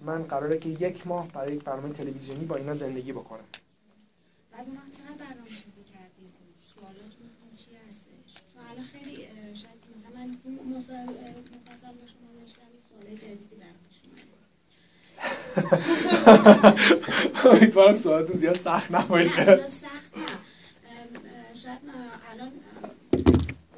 من 0.00 0.22
قراره 0.22 0.58
که 0.58 0.68
یک 0.68 1.06
ماه 1.06 1.28
برای 1.28 1.56
یک 1.56 1.64
برنامه 1.64 1.92
تلویزیونی 1.92 2.44
با 2.44 2.56
اینا 2.56 2.74
زندگی 2.74 3.12
بکنم. 3.12 3.44
بعد 4.52 4.68
ما 4.68 4.80
چقدر 4.92 5.18
برنامه 5.24 5.48
کردیم 5.94 6.32
سوالاتون 6.74 7.26
چی 7.56 7.70
هستش؟ 7.88 8.30
چون 8.54 8.62
الان 8.70 8.84
خیلی 8.84 9.16
شاید 9.54 9.78
مثلا 9.98 10.20
من 10.20 10.28
مفصل 10.74 11.92
با 11.92 12.06
شما 12.06 12.28
داشتم 12.40 12.68
یه 12.74 12.80
سوال 12.88 13.14
جدیدی 13.14 13.55
امیدوارم 17.44 17.96
سوالتون 17.96 18.36
زیاد 18.36 18.58
سخت 18.58 18.94
نباشه. 18.94 19.66
سخت 19.68 20.18
نه. 20.18 20.26
شاید 21.62 21.78
الان 22.32 22.52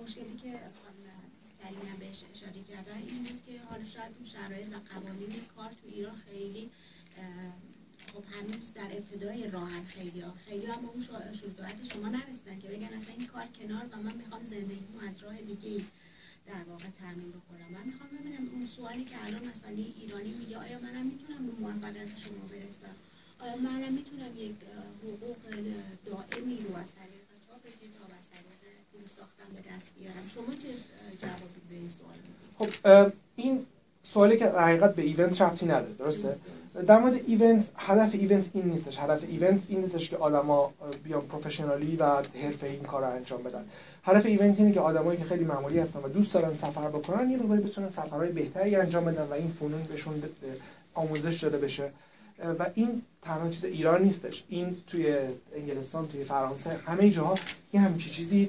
مشکلی 0.02 0.36
که 0.42 0.52
خانم 0.80 1.98
بهش 2.00 2.20
اشاره 2.34 2.62
کردن 2.70 2.98
این 3.08 3.18
بود 3.18 3.42
که 3.46 3.52
حالا 3.70 3.84
شاید 3.84 4.12
شرایط 4.34 4.66
و 4.66 4.78
قوانین 4.92 5.32
کار 5.56 5.70
تو 5.70 5.84
ایران 5.94 6.16
خیلی 6.26 6.70
خب 8.12 8.24
هنوز 8.34 8.72
در 8.74 8.90
ابتدای 8.98 9.50
راهن 9.50 9.84
خیلی 9.84 10.20
ها. 10.20 10.32
خیلی 10.46 10.66
هم 10.66 10.78
اون 10.92 11.02
شروعات 11.40 11.78
شما 11.92 12.08
نرسیدن 12.08 12.56
که 12.62 12.68
بگن 12.68 12.92
اصلا 12.98 13.14
این 13.18 13.26
کار 13.26 13.46
کنار 13.58 13.84
و 13.92 13.96
من 13.96 14.12
می‌خوام 14.22 14.44
زندگی 14.44 14.86
از 15.08 15.22
راه 15.22 15.36
دیگه 15.36 15.84
در 16.46 16.62
واقع 16.70 16.88
تامین 17.00 17.30
بکنم 17.38 17.68
من 17.76 17.84
می‌خوام 17.90 18.10
ببینم 18.20 18.44
اون 18.52 18.66
سوالی 18.76 19.04
که 19.04 19.16
الان 19.26 19.42
مثلا 19.52 19.70
ایرانی 20.00 20.32
میگه 20.40 20.56
آیا 20.58 20.78
منم 20.78 21.06
موفقیت 21.88 22.18
شما 22.18 22.44
برسم. 22.52 22.94
آیا 23.40 23.56
منم 23.56 23.92
می‌تونم 23.92 24.32
یک 24.36 24.54
حقوق 25.02 25.36
دائمی 26.06 26.58
رو 26.68 26.76
از 26.76 26.90
طریق 26.98 27.26
چاپ 27.46 27.62
کتاب 27.82 28.10
از 28.20 28.26
طریق 28.32 28.58
فیلم 28.92 29.06
ساختن 29.06 29.48
به 29.56 29.60
دست 29.60 29.90
بیارم. 29.98 30.24
شما 30.34 30.54
چه 30.62 30.68
جوابی 31.22 31.60
به 31.70 31.74
این 31.74 31.88
سوال 31.88 32.16
خب 32.58 33.12
این 33.36 33.66
سوالی 34.02 34.36
که 34.36 34.46
حقیقت 34.46 34.94
به 34.94 35.02
event 35.02 35.40
ربطی 35.42 35.66
نداره 35.66 35.92
درسته؟ 35.98 36.36
در 36.86 36.98
مورد 36.98 37.14
event 37.26 37.70
هدف 37.76 38.14
event 38.14 38.50
این 38.54 38.64
نیستش. 38.64 38.98
هدف 38.98 39.24
event 39.28 39.62
این 39.68 39.80
نیستش 39.80 40.10
که 40.10 40.16
آدما 40.16 40.72
بیان 41.04 41.20
professionally 41.20 41.96
و 41.96 42.04
حرفه 42.42 42.62
ای 42.62 42.66
این 42.66 42.82
کار 42.82 43.02
رو 43.02 43.10
انجام 43.10 43.42
بدن. 43.42 43.64
هدف 44.04 44.26
event 44.26 44.60
اینه 44.60 44.72
که 44.72 44.80
آدمایی 44.80 45.18
که 45.18 45.24
خیلی 45.24 45.44
معمولی 45.44 45.78
هستن 45.78 46.00
و 46.00 46.08
دوست 46.08 46.34
دارن 46.34 46.54
سفر 46.54 46.88
بکنن 46.88 47.30
یه 47.30 47.36
مقداری 47.36 47.62
بتونن 47.62 47.90
سفرهای 47.90 48.32
بهتری 48.32 48.76
انجام 48.76 49.04
بدن 49.04 49.22
و 49.22 49.32
این 49.32 49.48
فنون 49.48 49.82
بهشون 49.82 50.22
آموزش 51.02 51.42
داده 51.42 51.58
بشه. 51.58 51.90
و 52.58 52.66
این 52.74 53.02
تنها 53.22 53.48
چیز 53.48 53.64
ایران 53.64 54.02
نیستش. 54.02 54.44
این 54.48 54.76
توی 54.86 55.16
انگلستان 55.56 56.08
توی 56.08 56.24
فرانسه 56.24 56.70
همه 56.70 57.10
جاها 57.10 57.34
یه 57.72 57.80
همچی 57.80 58.10
چیزی 58.10 58.48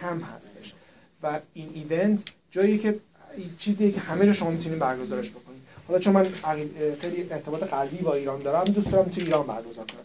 کم 0.00 0.20
هستش. 0.20 0.72
و 1.22 1.40
این 1.54 1.68
ایونت 1.74 2.20
جایی 2.50 2.78
که 2.78 2.98
چیزی 3.58 3.92
که 3.92 4.00
همه 4.00 4.26
جا 4.26 4.32
شما 4.32 4.50
می‌تونید 4.50 4.78
برگزارش 4.78 5.30
بکنید. 5.30 5.62
حالا 5.88 5.98
چون 5.98 6.12
من 6.12 6.24
خیلی 7.00 7.26
ارتباط 7.30 7.62
قلبی 7.62 7.96
با 7.96 8.14
ایران 8.14 8.42
دارم 8.42 8.64
دوست 8.64 8.90
دارم 8.92 9.08
تو 9.08 9.20
ایران 9.20 9.46
برگزار 9.46 9.84
کنم. 9.84 10.04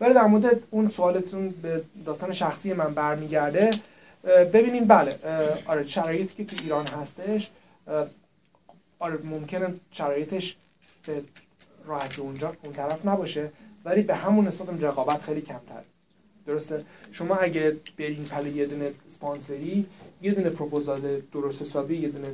ولی 0.00 0.14
در 0.14 0.26
مورد 0.26 0.62
اون 0.70 0.88
سوالتون 0.88 1.50
به 1.50 1.82
داستان 2.06 2.32
شخصی 2.32 2.72
من 2.72 2.94
برمیگرده 2.94 3.70
ببینیم 4.52 4.84
بله 4.84 5.18
آره 5.66 5.88
شرایطی 5.88 6.34
که 6.34 6.44
تو 6.44 6.56
ایران 6.62 6.86
هستش 6.86 7.50
آره 8.98 9.18
ممکنه 9.24 9.74
شرایطش 9.90 10.56
به 11.06 11.22
راحتی 11.86 12.20
اونجا 12.20 12.52
اون 12.62 12.72
طرف 12.72 13.06
نباشه 13.06 13.50
ولی 13.84 14.02
به 14.02 14.14
همون 14.14 14.46
نسبت 14.46 14.82
رقابت 14.82 15.22
خیلی 15.22 15.40
کمتر. 15.40 15.82
درسته؟ 16.46 16.84
شما 17.12 17.36
اگه 17.36 17.76
برین 17.98 18.24
پله 18.24 18.50
یه 18.50 18.66
دونه 18.66 18.92
اسپانسری 19.06 19.86
یه 20.22 20.32
دونه 20.32 20.50
پروپوزال 20.50 21.20
درست 21.32 21.62
حسابی 21.62 21.96
یه 21.96 22.08
دونه 22.08 22.28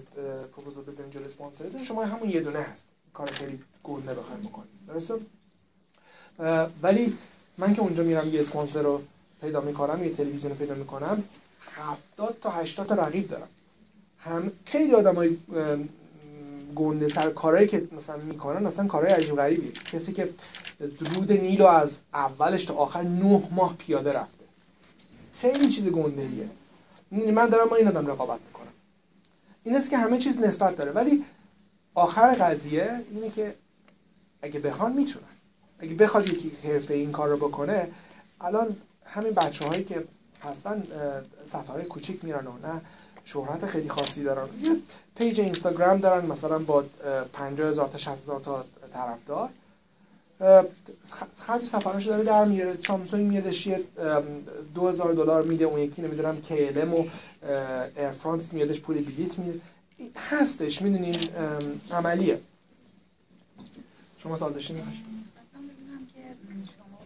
پروپوزال 0.57 0.85
بزنین 0.85 1.11
جلوی 1.11 1.27
اسپانسری 1.27 1.85
شما 1.85 2.05
همون 2.05 2.31
یه 2.31 2.41
دونه 2.41 2.59
هست. 2.59 2.85
کار 3.15 3.31
خیلی 3.31 3.59
گنده 3.85 4.15
بخوایم 4.15 4.43
بکنیم 4.43 4.69
درسته؟ 4.89 5.15
ولی 6.83 7.15
من 7.59 7.75
که 7.75 7.81
اونجا 7.81 8.03
میرم 8.03 8.35
یه 8.35 8.41
اسپانسر 8.41 8.83
رو 8.83 9.03
پیدا 9.41 9.61
می‌کنم 9.61 10.05
یه 10.05 10.11
تلویزیون 10.11 10.53
رو 10.53 10.59
پیدا 10.59 10.75
می‌کنم 10.75 11.25
70 11.77 12.37
تا 12.43 12.51
80 12.51 12.87
تا 12.87 12.95
رقیب 12.95 13.29
دارم. 13.29 13.49
هم 14.19 14.53
خیلی 14.65 14.95
آدمای 14.95 15.37
گنده 16.75 17.07
تر 17.07 17.31
کارهایی 17.31 17.69
که 17.69 17.89
مثلا 17.97 18.17
می‌کنن 18.17 18.63
مثلا 18.63 18.87
کارهای 18.87 19.13
عجیب 19.13 19.37
غریبی. 19.37 19.73
کسی 19.73 20.13
که 20.13 20.29
رود 20.99 21.33
نیلو 21.33 21.67
از 21.67 22.01
اولش 22.15 22.65
تا 22.65 22.75
آخر 22.75 23.03
نه 23.03 23.43
ماه 23.51 23.77
پیاده 23.77 24.13
رفته. 24.13 24.45
خیلی 25.41 25.69
چیز 25.69 25.87
گنده 25.87 26.23
ایه 26.23 26.49
من 27.33 27.49
دارم 27.49 27.69
با 27.69 27.77
این 27.77 27.89
آدم 27.89 28.07
رقابت 28.07 28.41
می‌کنم. 28.47 28.73
این 29.65 29.77
است 29.77 29.91
که 29.91 29.99
همه 29.99 30.19
چیز 30.19 30.41
نسبت 30.41 30.77
داره. 30.77 30.93
ولی 30.93 31.25
آخر 31.95 32.35
قضیه 32.35 33.01
اینه 33.11 33.31
که 33.31 33.55
اگه 34.43 34.61
بخوان 34.61 34.93
می‌تونن. 34.93 35.25
اگه 35.79 35.95
بخواد 35.95 36.29
یکی 36.29 36.53
حرفه 36.65 36.95
این 36.95 37.13
کار 37.13 37.29
رو 37.29 37.37
بکنه 37.37 37.89
الان 38.41 38.77
همین 39.05 39.31
بچه 39.33 39.69
هایی 39.69 39.85
که 39.85 40.05
هستن 40.43 40.83
سفرهای 41.53 41.85
کوچیک 41.85 42.25
میرن 42.25 42.47
و 42.47 42.53
نه 42.67 42.81
شهرت 43.25 43.67
خیلی 43.67 43.89
خاصی 43.89 44.23
دارن. 44.23 44.49
یه 44.63 44.77
page 45.17 45.41
اینستاگرام 45.41 45.99
دارن 45.99 46.27
مثلا 46.27 46.59
با 46.59 46.85
50 47.33 47.69
هزار 47.69 47.89
تا 47.89 47.99
60 47.99 48.09
هزار 48.23 48.41
تا 48.41 48.65
طرفدار. 48.93 49.49
خرج 51.39 51.65
سفرش 51.65 52.07
داره 52.07 52.25
در 52.25 52.45
میاره. 52.45 52.77
سامسونگ 52.77 53.27
میادش 53.27 53.67
یه 53.67 53.85
دو 54.75 54.89
هزار 54.89 55.13
دلار 55.15 55.43
میده. 55.43 55.65
اون 55.65 55.81
یکی 55.81 56.03
نمی‌دونم 56.03 56.43
KLM 56.49 56.99
و 56.99 57.05
Air 57.97 58.11
France 58.11 58.53
میادش 58.53 58.81
پول 58.81 59.05
بلیت 59.05 59.39
میده. 59.39 59.61
هستش 60.17 60.83
می‌دونین 60.83 61.19
عملیه. 61.91 62.41
شما 64.23 64.37
سال 64.37 64.53
داشتین 64.53 64.77
که 64.77 64.83
شما 66.77 66.99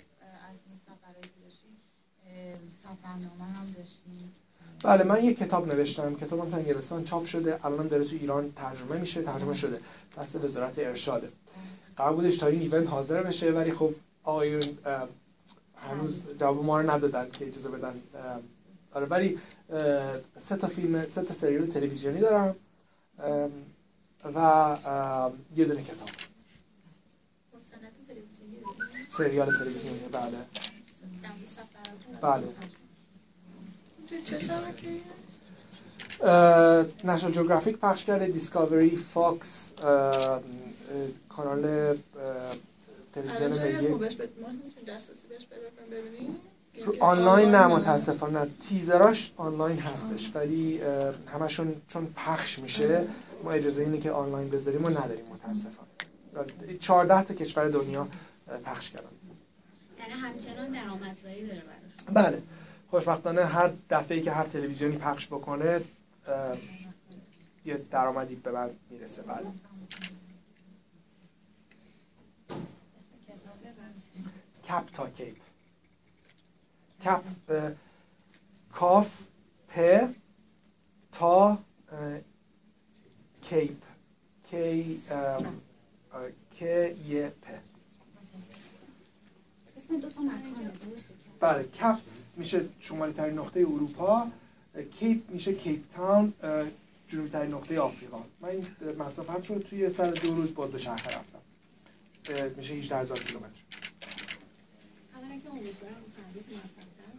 از 0.49 0.59
این 0.67 0.79
سفرهایی 0.87 1.23
که 1.23 1.41
داشتین 1.45 1.75
سفرنامه 2.85 3.53
هم 3.55 3.67
داشتین 3.77 4.31
بله 4.85 5.05
من 5.05 5.25
یه 5.25 5.35
کتاب 5.35 5.73
نوشتم. 5.75 6.15
کتابم 6.15 6.51
تو 6.51 6.57
انگلستان 6.57 7.05
چاپ 7.05 7.25
شده. 7.25 7.67
الان 7.67 7.89
داره 7.89 8.05
تو 8.05 8.17
ایران 8.17 8.53
ترجمه 8.53 8.97
میشه. 9.01 9.23
ترجمه 9.23 9.55
شده. 9.55 9.79
دست 10.19 10.37
وزارت 10.37 10.79
ارشاده 10.79 11.29
قرار 11.97 12.13
بودش 12.13 12.37
تا 12.37 12.47
این 12.47 12.61
ایونت 12.61 12.89
حاضر 12.89 13.23
بشه 13.23 13.51
ولی 13.51 13.73
خب 13.73 13.95
آقایون 14.25 14.63
هنوز 15.77 16.25
جواب 16.41 16.65
ما 16.65 16.81
رو 16.81 16.91
ندادن 16.91 17.31
که 17.31 17.47
اجازه 17.47 17.69
بدن 17.69 17.95
آره 18.95 19.07
ولی 19.07 19.39
سه 20.49 20.57
تا 20.57 20.67
فیلم 20.67 21.07
سه 21.07 21.23
تا 21.23 21.35
سریال 21.35 21.67
تلویزیونی 21.67 22.21
دارم 22.21 22.57
و 24.35 24.39
یه 25.57 25.65
دونه 25.65 25.83
کتاب. 25.83 26.09
سریال 29.09 29.59
تلویزیونی 29.59 29.99
بله. 30.13 30.39
بله. 32.21 32.45
National 37.05 37.33
Geographic 37.33 37.77
پخش 37.77 38.05
کرده 38.05 38.27
Discovery 38.27 38.97
Fox 38.97 39.73
کانال 41.29 41.97
تلویزیون 43.13 43.51
ملی. 43.51 43.89
آنلاین 47.01 47.51
نه 47.51 47.59
نه؟ 47.59 47.67
متاسفانه 47.67 48.41
نه 48.41 48.49
تیزراش 48.69 49.33
آنلاین 49.37 49.79
هستش 49.79 50.31
ولی 50.35 50.81
همشون 51.33 51.83
چون 51.89 52.07
پخش 52.07 52.59
میشه 52.59 53.05
ما 53.45 53.53
اجازه 53.53 53.83
اینه 53.83 53.99
که 53.99 54.11
آنلاین 54.11 54.51
بذاریم 54.51 54.85
و 54.85 54.91
نداریم 54.91 55.25
متاسفانه. 55.25 55.89
14 56.81 57.23
تا 57.23 57.35
کشور 57.35 57.69
دنیا 57.69 58.09
پخش 58.65 58.91
کردن. 58.91 59.09
یعنی 59.99 60.13
همچنان 60.13 60.73
درآمدزایی 60.73 61.47
داره 61.47 61.63
براشون. 61.63 62.15
بله. 62.15 62.43
خوشبختانه 62.91 63.45
هر 63.45 63.71
دفعه 63.91 64.21
که 64.21 64.33
هر 64.33 64.45
تلویزیونی 64.45 64.97
پخش 64.97 65.27
بکنه 65.27 65.81
یه 67.65 67.77
درآمدی 67.91 68.35
به 68.35 68.53
من 68.53 68.71
می‌رسه. 68.91 69.23
بله. 69.23 69.47
کپ 74.65 74.87
تا 74.95 75.11
کیپ 75.11 75.37
کپ 77.05 77.23
کاف 78.73 79.21
پ 79.69 80.09
تا 81.13 81.59
کیپ 83.43 83.83
کی 84.51 85.01
که 86.51 86.97
یه 87.09 87.33
پ. 87.43 87.47
بله 91.41 91.63
کپ 91.65 91.99
میشه 92.37 92.61
شمالی 92.81 93.13
ترین 93.13 93.39
نقطه 93.39 93.61
اروپا 93.61 94.27
کیپ 94.99 95.31
میشه 95.31 95.55
کیپ 95.55 95.81
تاون 95.95 96.33
جنوبی 97.09 97.29
ترین 97.29 97.55
نقطه 97.55 97.81
آفریقا. 97.81 98.23
من 98.41 98.49
این 98.49 98.67
مسافت 98.99 99.51
رو 99.51 99.59
توی 99.59 99.91
سر 99.91 100.11
دو 100.11 100.35
روز 100.35 100.55
با 100.55 100.67
دو 100.67 100.79
شهر 100.79 100.95
رفتم. 100.97 102.53
میشه 102.57 102.75
18 102.75 102.97
هزار 102.97 103.19
کیلومتر. 103.19 103.61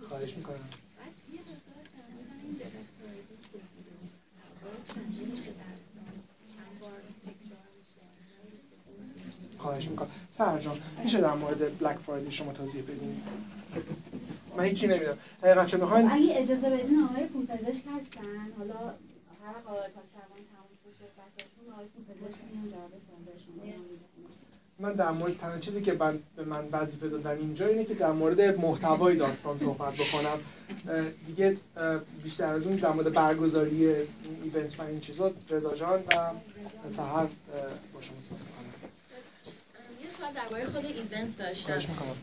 خواهش 0.07 0.37
می‌کنم. 0.37 0.55
خواهش 9.57 9.87
می‌کنم. 9.87 10.09
سهر 10.31 10.59
جان 10.59 10.79
میشه 11.03 11.21
در 11.21 11.33
مورد 11.33 11.79
بلک 11.79 11.97
فرایدی 11.97 12.31
شما 12.31 12.53
توضیح 12.53 12.83
بدین؟ 12.83 13.23
من 14.57 14.63
هیچی 14.63 14.87
نمی‌دونم. 14.87 15.17
حقیقت 15.41 15.67
چه 15.67 15.77
می‌خواین؟ 15.77 16.11
اگه 16.11 16.39
اجازه 16.41 16.69
بدین 16.69 17.03
آقای 17.03 17.23
پزشک 17.47 17.83
هستن. 17.95 18.51
حالا 18.57 18.79
هر 19.43 19.57
قرار 19.65 19.87
تا 19.95 20.01
تموم 20.15 20.41
صحبتاشون 20.99 21.73
آقای 21.73 21.87
پزشک 22.09 22.39
میان 22.53 22.69
جواب. 22.71 22.91
من 24.79 24.93
در 24.93 25.11
مورد 25.11 25.37
تنها 25.37 25.59
چیزی 25.59 25.81
که 25.81 25.93
من 25.93 26.19
به 26.35 26.43
من 26.43 26.67
وظیفه 26.71 27.09
دادن 27.09 27.37
اینجا 27.37 27.67
اینه 27.67 27.85
که 27.85 27.93
در 27.93 28.11
مورد 28.11 28.59
محتوای 28.59 29.15
داستان 29.15 29.57
صحبت 29.57 29.93
بکنم. 29.93 30.39
دیگه 31.27 31.57
بیشتر 32.23 32.45
از 32.45 32.67
اون 32.67 32.75
در 32.75 32.91
مورد 32.91 33.13
برگزاری 33.13 33.87
این 33.87 34.07
ایونت 34.43 34.79
و 34.79 34.83
این 34.83 34.99
چیزا 34.99 35.31
رضا 35.49 35.75
جان 35.75 35.99
و 35.99 36.31
سهر 36.89 37.15
اه، 37.15 37.27
با 37.93 38.01
شما 38.01 38.17
صحبت 38.29 38.56
سوال 40.19 40.31
درباره 40.33 40.65
خود 40.65 40.85
ایونت 40.85 41.37
داشتم 41.37 41.73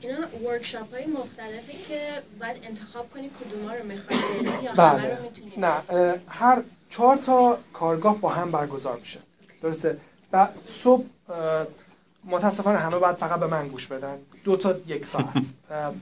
اینا 0.00 0.48
ورکشاپ 0.48 0.94
های 0.94 1.06
مختلفی 1.06 1.78
که 1.88 2.10
باید 2.40 2.56
انتخاب 2.62 3.10
کنی 3.10 3.30
کدوما 3.40 3.74
رو 3.74 3.84
می‌خوای 3.84 4.18
بری 4.18 4.64
یا 4.64 4.72
همه 4.72 5.02
بله. 5.02 5.16
رو 5.16 5.22
می‌تونی 5.22 5.52
نه 5.56 5.82
هر 6.28 6.62
چهار 6.88 7.16
تا 7.16 7.58
کارگاه 7.72 8.20
با 8.20 8.28
هم 8.28 8.50
برگزار 8.50 8.98
میشه. 8.98 9.20
درسته؟ 9.62 9.96
و 10.32 10.48
صبح 10.82 11.04
متاسفانه 12.24 12.78
همه 12.78 12.98
باید 12.98 13.16
فقط 13.16 13.40
به 13.40 13.46
من 13.46 13.68
گوش 13.68 13.86
بدن. 13.86 14.18
دو 14.44 14.56
تا 14.56 14.74
یک 14.86 15.06
ساعت. 15.06 15.44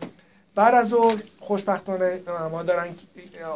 بعد 0.54 0.74
از 0.74 0.92
اون 0.92 1.22
خوشبختانه 1.40 2.20
ما 2.50 2.62
دارن 2.62 2.94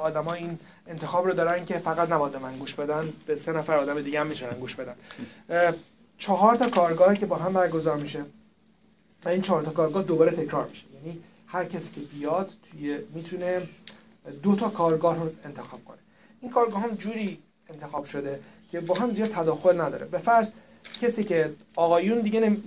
آدما 0.03 0.33
این 0.33 0.59
انتخاب 0.87 1.27
رو 1.27 1.33
دارن 1.33 1.65
که 1.65 1.79
فقط 1.79 2.11
نباید 2.11 2.33
به 2.33 2.39
من 2.39 2.57
گوش 2.57 2.75
بدن. 2.75 3.13
به 3.27 3.37
سه 3.37 3.53
نفر 3.53 3.77
آدم 3.77 4.03
دیگه 4.03 4.21
هم 4.21 4.27
می‌تونن 4.27 4.53
گوش 4.53 4.75
بدن. 4.75 4.95
چهار 6.19 6.57
تا 6.57 6.71
کارگاهی 6.71 7.17
که 7.17 7.27
با 7.27 7.37
هم 7.37 7.53
برگزار 7.53 7.97
میشه. 7.97 8.25
و 9.25 9.29
این 9.29 9.43
چهار 9.43 9.63
تا 9.63 9.71
کارگاه 9.71 10.03
دوباره 10.03 10.31
تکرار 10.31 10.69
میشه. 10.69 10.85
یعنی 10.95 11.19
هر 11.47 11.65
کسی 11.65 11.91
که 11.95 12.01
بیاد 12.01 12.53
توی 12.71 12.99
می‌تونه 13.15 13.63
دو 14.43 14.57
تا 14.57 14.69
کارگاه 14.69 15.17
رو 15.17 15.31
انتخاب 15.45 15.85
کنه. 15.85 15.99
این 16.41 16.51
کارگاه 16.51 16.83
هم 16.83 16.95
جوری 16.95 17.39
انتخاب 17.71 18.05
شده 18.05 18.41
که 18.71 18.81
با 18.81 18.95
هم 18.95 19.15
زیاد 19.15 19.31
تداخل 19.31 19.81
نداره. 19.81 20.07
به 20.07 20.19
فرض 20.19 20.51
کسی 21.03 21.25
که 21.25 21.53
آقایون 21.77 22.21
دیگه 22.21 22.41
نمی... 22.41 22.63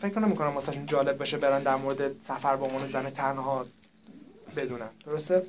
فکر 0.00 0.18
نمی‌کنم 0.18 0.54
واسهشون 0.54 0.86
جالب 0.86 1.22
بشه 1.22 1.36
برن 1.38 1.62
در 1.62 1.76
مورد 1.76 2.22
سفر 2.22 2.56
با 2.56 2.66
عنوان 2.66 2.86
زن 2.86 3.10
تنها 3.10 3.66
بدونن. 4.56 4.88
درسته؟ 5.06 5.42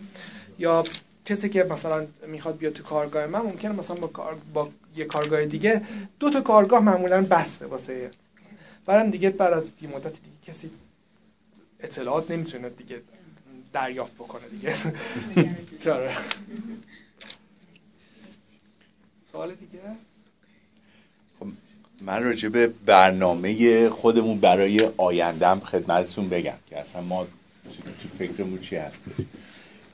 یا 0.60 0.84
کسی 1.25 1.49
که 1.49 1.63
مثلا 1.63 2.05
می‌خواد 2.27 2.58
بیاد 2.58 2.73
تو 2.73 2.84
کارگاه 2.84 3.25
من 3.25 3.41
ممکنه 3.41 3.71
مثلا 3.71 3.95
با, 3.95 4.08
کار... 4.08 4.38
با 4.53 4.69
یه 4.95 5.05
کارگاه 5.05 5.45
دیگه 5.45 5.81
دو 6.19 6.29
تا 6.29 6.41
کارگاه 6.41 6.84
معمولا 6.84 7.21
بسته 7.21 7.65
واسه 7.65 8.10
برام 8.86 9.10
دیگه 9.10 9.29
بعد 9.29 9.53
از 9.53 9.73
یه 9.81 9.89
مدت 9.89 10.13
دیگه 10.13 10.38
کسی 10.47 10.69
اطلاعات 11.79 12.31
نمی‌تونه 12.31 12.69
دیگه 12.69 13.01
دریافت 13.73 14.15
بکنه 14.15 14.47
دیگه. 14.47 14.75
چرا 15.79 16.10
سوال 19.31 19.55
دیگه؟ 19.55 19.79
من 22.01 22.23
راجع 22.23 22.49
به 22.49 22.67
برنامه 22.86 23.89
خودمون 23.89 24.39
برای 24.39 24.89
آیندهم 24.97 25.60
خدمتتون 25.60 26.29
بگم 26.29 26.53
که 26.69 26.79
اصلا 26.79 27.01
ما 27.01 27.23
تو, 27.23 27.29
فکرمون 28.19 28.60
چی 28.62 28.75
هست 28.75 29.03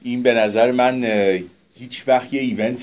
این 0.02 0.24
به 0.24 0.34
نظر 0.34 0.72
من 0.72 1.04
هیچ 1.76 2.04
وقت 2.08 2.34
یه 2.34 2.42
ایونت 2.42 2.80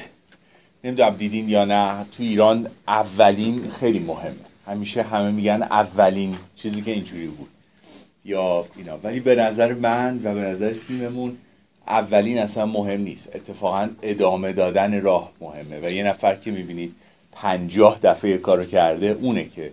نمی‌دونم 0.85 1.17
دیدین 1.17 1.49
یا 1.49 1.65
نه 1.65 2.05
تو 2.17 2.23
ایران 2.23 2.71
اولین 2.89 3.71
خیلی 3.71 3.99
مهمه. 3.99 4.35
همیشه 4.67 5.03
همه 5.03 5.31
میگن 5.31 5.63
اولین 5.63 6.37
چیزی 6.57 6.83
که 6.83 6.91
اینجوری 6.91 7.27
بود. 7.27 7.49
یا 8.25 8.67
اینا. 8.77 8.99
ولی 9.03 9.21
به 9.21 9.35
نظر 9.35 9.75
من 9.75 10.21
و 10.25 10.35
به 10.35 10.41
نظر 10.41 10.73
تیممون 10.73 11.37
اولین 11.87 12.39
اصلا 12.39 12.67
مهم 12.67 13.01
نیست. 13.01 13.29
اتفاقا 13.37 13.89
ادامه 14.03 14.53
دادن 14.53 15.01
راه 15.03 15.33
مهمه. 15.41 15.81
و 15.83 15.91
یه 15.91 16.03
نفر 16.03 16.35
که 16.35 16.51
می‌بینید 16.51 16.95
پنجاه 17.33 17.99
دفعه 18.03 18.39
کارو 18.39 18.65
کرده 18.65 19.07
اونه 19.07 19.45
که 19.45 19.73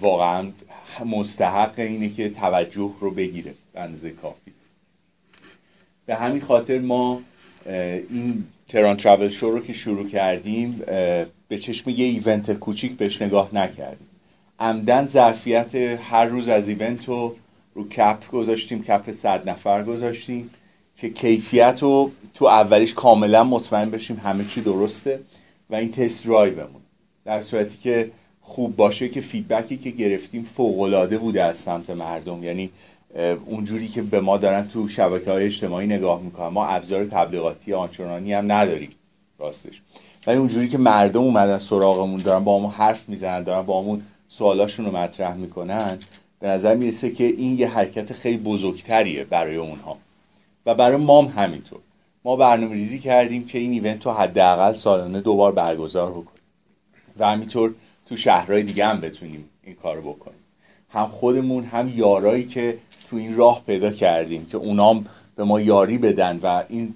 واقعا 0.00 0.46
مستحق 1.06 1.78
اینه 1.78 2.08
که 2.08 2.30
توجه 2.30 2.90
رو 3.00 3.10
بگیره. 3.10 3.54
اندازه 3.74 4.10
کافی. 4.10 4.52
به 6.06 6.14
همین 6.14 6.40
خاطر 6.40 6.78
ما 6.78 7.20
این 7.66 8.44
تران 8.68 8.96
ترافل 8.96 9.28
شو 9.28 9.50
رو 9.50 9.60
که 9.60 9.72
شروع 9.72 10.08
کردیم 10.08 10.82
به 11.48 11.58
چشم 11.60 11.90
یه 11.90 12.04
ایونت 12.04 12.52
کوچیک 12.52 12.96
بهش 12.96 13.22
نگاه 13.22 13.54
نکردیم. 13.54 14.08
عمدن 14.60 15.06
ظرفیت 15.06 15.74
هر 15.74 16.24
روز 16.24 16.48
از 16.48 16.68
ایونت 16.68 17.08
رو 17.08 17.36
رو 17.74 17.88
cap 17.88 18.30
گذاشتیم 18.30 18.82
cap 18.82 19.12
صد 19.12 19.48
نفر 19.48 19.84
گذاشتیم 19.84 20.50
که 20.96 21.10
کیفیت 21.10 21.78
رو 21.82 22.10
تو 22.34 22.44
اولیش 22.44 22.94
کاملا 22.94 23.44
مطمئن 23.44 23.90
بشیم 23.90 24.20
همه 24.24 24.44
چی 24.44 24.60
درسته 24.60 25.20
و 25.70 25.74
این 25.74 25.92
test 25.92 26.26
drive 26.26 26.57
مون. 26.57 26.82
در 27.24 27.42
صورتی 27.42 27.78
که 27.82 28.10
خوب 28.42 28.76
باشه 28.76 29.08
که 29.08 29.20
feedback 29.20 29.70
ی 29.70 29.76
که 29.76 29.90
گرفتیم 29.90 30.48
فوق‌العاده 30.56 31.18
بوده 31.18 31.42
از 31.44 31.58
سمت 31.58 31.90
مردم. 31.90 32.44
یعنی 32.44 32.70
اونجوری 33.46 33.88
که 33.88 34.02
به 34.02 34.20
ما 34.20 34.36
دارن 34.36 34.68
تو 34.68 34.88
شبکه 34.88 35.30
های 35.30 35.46
اجتماعی 35.46 35.86
نگاه 35.86 36.22
می‌کنن. 36.22 36.48
ما 36.48 36.66
ابزار 36.66 37.04
تبلیغاتی 37.04 37.72
آنچنانی 37.72 38.32
هم 38.32 38.52
نداریم 38.52 38.90
راستش. 39.38 39.80
ولی 40.26 40.36
اونجوری 40.36 40.68
که 40.68 40.78
مردم 40.78 41.20
اومدن 41.20 41.58
سراغمون 41.58 42.20
دارن 42.20 42.44
با 42.44 42.58
ما 42.58 42.70
حرف 42.70 43.08
می‌زنن 43.08 43.42
دارن 43.42 43.62
با 43.62 43.82
همون 43.82 44.02
سوالاشون 44.28 44.86
رو 44.86 44.96
مطرح 44.96 45.34
می‌کنن 45.34 45.98
به 46.40 46.48
نظر 46.48 46.74
می‌رسه 46.74 47.10
که 47.10 47.24
این 47.24 47.58
یه 47.58 47.68
حرکت 47.68 48.12
خیلی 48.12 48.36
بزرگتریه 48.36 49.24
برای 49.24 49.56
اونها. 49.56 49.96
و 50.66 50.74
برای 50.74 50.96
مام 50.96 51.26
همینطور. 51.26 51.78
ما 52.24 52.36
برنامه 52.36 52.74
ریزی 52.74 52.98
کردیم 52.98 53.46
که 53.46 53.58
این 53.58 53.70
ایونت 53.70 54.06
رو 54.06 54.12
حداقل 54.12 54.72
سالانه 54.72 55.20
دوبار 55.20 55.52
برگزار 55.52 56.10
بکنیم. 56.10 56.42
و 57.18 57.26
همینطور 57.26 57.74
تو 58.06 58.16
شهرهای 58.16 58.62
دیگه 58.62 58.86
هم 58.86 59.00
بتونیم 59.00 59.44
این 59.64 59.74
کار 59.74 60.00
بکنیم. 60.00 60.38
هم 60.90 61.06
خودمون 61.06 61.64
هم 61.64 61.92
یارایی 61.96 62.44
که 62.44 62.78
تو 63.12 63.18
این 63.18 63.36
راه 63.36 63.62
پیدا 63.66 63.90
کردیم 63.90 64.46
که 64.46 64.56
اونام 64.56 65.06
به 65.36 65.44
ما 65.44 65.60
یاری 65.60 65.98
بدن 65.98 66.40
و 66.42 66.62
این 66.68 66.94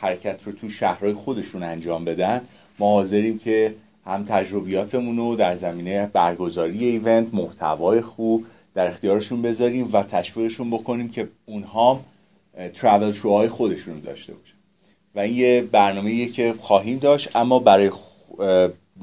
حرکت 0.00 0.42
رو 0.44 0.52
تو 0.52 0.70
شهرهای 0.70 1.12
خودشون 1.12 1.62
انجام 1.62 2.04
بدن. 2.04 2.40
ما 2.78 2.90
حاضریم 2.90 3.38
که 3.38 3.74
هم 4.06 4.24
تجربیاتمون 4.28 5.16
رو 5.16 5.36
در 5.36 5.56
زمینه 5.56 6.10
برگزاری 6.12 6.84
ایونت 6.84 7.34
محتوای 7.34 8.00
خوب 8.00 8.44
در 8.74 8.86
اختیارشون 8.86 9.42
بذاریم 9.42 9.88
و 9.92 10.02
تشویقشون 10.02 10.70
بکنیم 10.70 11.08
که 11.08 11.28
اونها 11.46 12.00
ترافل 12.74 13.12
شوهای 13.12 13.48
خودشون 13.48 14.00
داشته 14.00 14.32
باشن. 14.32 14.54
و 15.14 15.20
این 15.20 15.36
یه 15.36 15.64
برنامه 15.72 16.26
که 16.26 16.54
خواهیم 16.60 16.98
داشت 16.98 17.36
اما 17.36 17.58
برای 17.58 17.90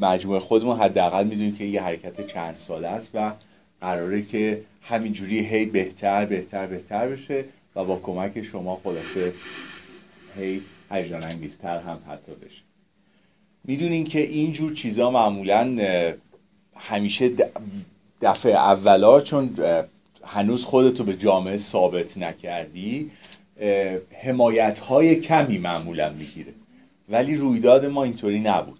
مجموعه 0.01 0.39
خودمون 0.39 0.77
حداقل 0.77 1.23
می‌دونیم 1.23 1.55
که 1.55 1.63
یه 1.63 1.81
حرکت 1.81 2.27
چند 2.27 2.55
ساله 2.55 2.87
است 2.87 3.09
و 3.13 3.31
قراره 3.81 4.21
که 4.21 4.61
همینجوری 4.83 5.39
هی 5.39 5.65
بهتر 5.65 6.25
بهتر 6.25 6.65
بهتر 6.65 7.07
بشه 7.07 7.45
و 7.75 7.83
با 7.83 7.99
کمک 8.03 8.43
شما 8.43 8.81
خلاصه 8.83 9.33
هی 10.37 10.61
هیجان 10.91 11.23
انگیزتر 11.23 11.77
هم 11.77 11.99
حتی 12.07 12.31
بشه. 12.31 12.61
می‌دونین 13.63 14.03
که 14.03 14.19
اینجور 14.19 14.73
چیزا 14.73 15.11
معمولا 15.11 15.77
همیشه 16.75 17.31
دفعه 18.21 18.53
اولا 18.53 19.21
چون 19.21 19.55
هنوز 20.25 20.63
خودتو 20.65 21.03
به 21.03 21.17
جامعه 21.17 21.57
ثابت 21.57 22.17
نکردی 22.17 23.11
حمایت 24.23 24.79
های 24.79 25.15
کمی 25.15 25.57
معمولا 25.57 26.13
می‌گیره. 26.13 26.53
ولی 27.09 27.35
رویداد 27.35 27.85
ما 27.85 28.03
اینطوری 28.03 28.39
نبود. 28.39 28.79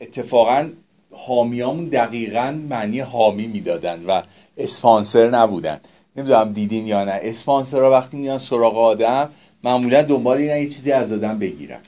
اتفاقا 0.00 0.68
حامیامون 1.12 1.84
دقیقا 1.84 2.58
معنی 2.68 3.00
حامی 3.00 3.46
می‌دادن 3.46 4.04
و 4.06 4.22
اسپانسر 4.56 5.30
نبودن. 5.30 5.80
نمی‌دونم 6.16 6.52
دیدین 6.52 6.86
یا 6.86 7.04
نه. 7.04 7.20
اسپانسرها 7.22 7.90
وقتی 7.90 8.16
میان 8.16 8.38
سراغ 8.38 8.78
آدم 8.78 9.30
معمولا 9.64 10.02
دنبال 10.02 10.38
اینن 10.38 10.58
یه 10.58 10.68
چیزی 10.68 10.92
از 10.92 11.12
آدم 11.12 11.38
بگیرن. 11.38 11.80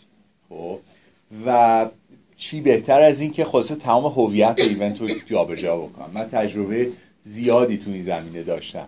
خب؟ 0.48 0.78
و 1.46 1.86
چی 2.36 2.60
بهتر 2.60 3.00
از 3.00 3.20
این 3.20 3.32
که 3.32 3.44
خلاصه 3.44 3.74
تمام 3.74 4.06
هویت 4.06 4.54
ایونت 4.58 5.00
رو 5.00 5.08
جابجا 5.26 5.76
بکنم 5.76 6.10
من 6.14 6.28
تجربه 6.32 6.88
زیادی 7.24 7.78
تو 7.78 7.90
این 7.90 8.02
زمینه 8.02 8.42
داشتم. 8.42 8.86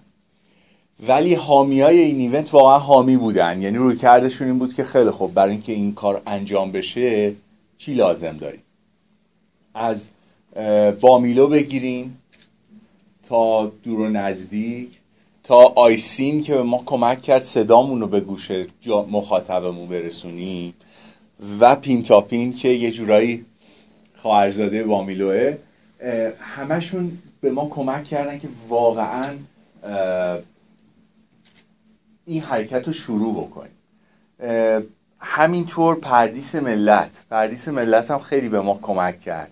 ولی 1.09 1.35
حامی 1.35 1.81
های 1.81 1.99
این 1.99 2.17
ایونت 2.17 2.55
واقعا 2.55 2.79
حامی 2.79 3.17
بودن. 3.17 3.63
یعنی 3.63 3.77
روی 3.79 3.97
کردشون 3.97 4.49
این 4.49 4.59
بود 4.59 4.75
که 4.75 4.85
خیلی 4.85 5.11
خوب 5.11 5.35
برای 5.35 5.51
اینکه 5.51 5.73
این 5.73 5.95
کار 5.95 6.23
انجام 6.27 6.73
بشه 6.73 7.33
چی 7.79 7.95
لازم 7.95 8.37
داریم؟ 8.37 8.63
از 9.75 10.09
بامیلو 11.01 11.47
بگیرین 11.47 12.15
تا 13.29 13.73
دور 13.83 14.01
و 14.01 14.09
نزدیک 14.09 14.89
تا 15.43 15.57
آیسین 15.57 16.43
که 16.43 16.55
به 16.55 16.63
ما 16.63 16.83
کمک 16.87 17.23
کرد 17.23 17.43
صدامون 17.43 18.01
رو 18.01 18.07
به 18.07 18.21
گوش 18.21 18.51
مخاطبمون 19.11 19.89
برسونیم 19.89 20.75
و 21.61 21.77
پین 21.77 22.03
تا 22.03 22.21
پین 22.21 22.53
که 22.57 22.69
یه 22.69 22.91
جورایی 22.91 23.45
خواهرزاده 24.17 24.85
بامیلوه 24.85 25.59
همشون 26.41 27.19
به 27.41 27.51
ما 27.51 27.69
کمک 27.69 28.05
کردن 28.05 28.39
که 28.39 28.49
واقعا 28.69 29.37
این 32.27 32.43
حرکت 32.43 32.87
رو 32.87 32.93
شروع 32.93 33.45
بکنیم. 33.45 33.73
همینطور 35.21 35.95
پردیس 36.01 36.55
ملت. 36.55 37.11
پردیس 37.31 37.69
ملت 37.69 38.11
هم 38.11 38.19
خیلی 38.19 38.49
به 38.49 38.61
ما 38.61 38.79
کمک 38.83 39.21
کرد. 39.21 39.51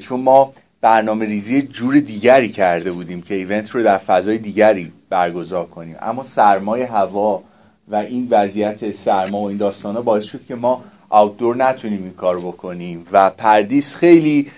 چون 0.00 0.20
ما 0.20 0.52
برنامه 0.80 1.26
ریزی 1.26 1.62
جور 1.62 2.00
دیگری 2.00 2.48
کرده 2.48 2.92
بودیم 2.92 3.22
که 3.22 3.34
ایونت 3.34 3.70
رو 3.70 3.82
در 3.82 3.98
فضای 3.98 4.38
دیگری 4.38 4.92
برگزار 5.08 5.66
کنیم. 5.66 5.96
اما 6.00 6.22
سرمای 6.22 6.82
هوا 6.82 7.42
و 7.88 7.96
این 7.96 8.28
وضعیت 8.30 8.92
سرما 8.92 9.40
و 9.40 9.48
این 9.48 9.56
داستان 9.56 9.94
ها 9.94 10.02
باعث 10.02 10.24
شد 10.24 10.44
که 10.44 10.54
ما 10.54 10.84
آوتدور 11.08 11.56
نتونیم 11.56 12.02
این 12.02 12.12
کار 12.12 12.38
بکنیم 12.38 13.06
و 13.12 13.30
پردیس 13.30 13.94
خیلی 13.94 14.50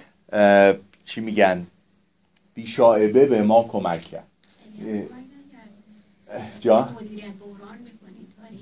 چی 1.04 1.20
میگن 1.20 1.66
بیشاعبه 2.54 3.26
به 3.26 3.42
ما 3.42 3.62
کمک 3.68 4.00
کرد. 4.00 4.24
جا؟ 6.60 6.88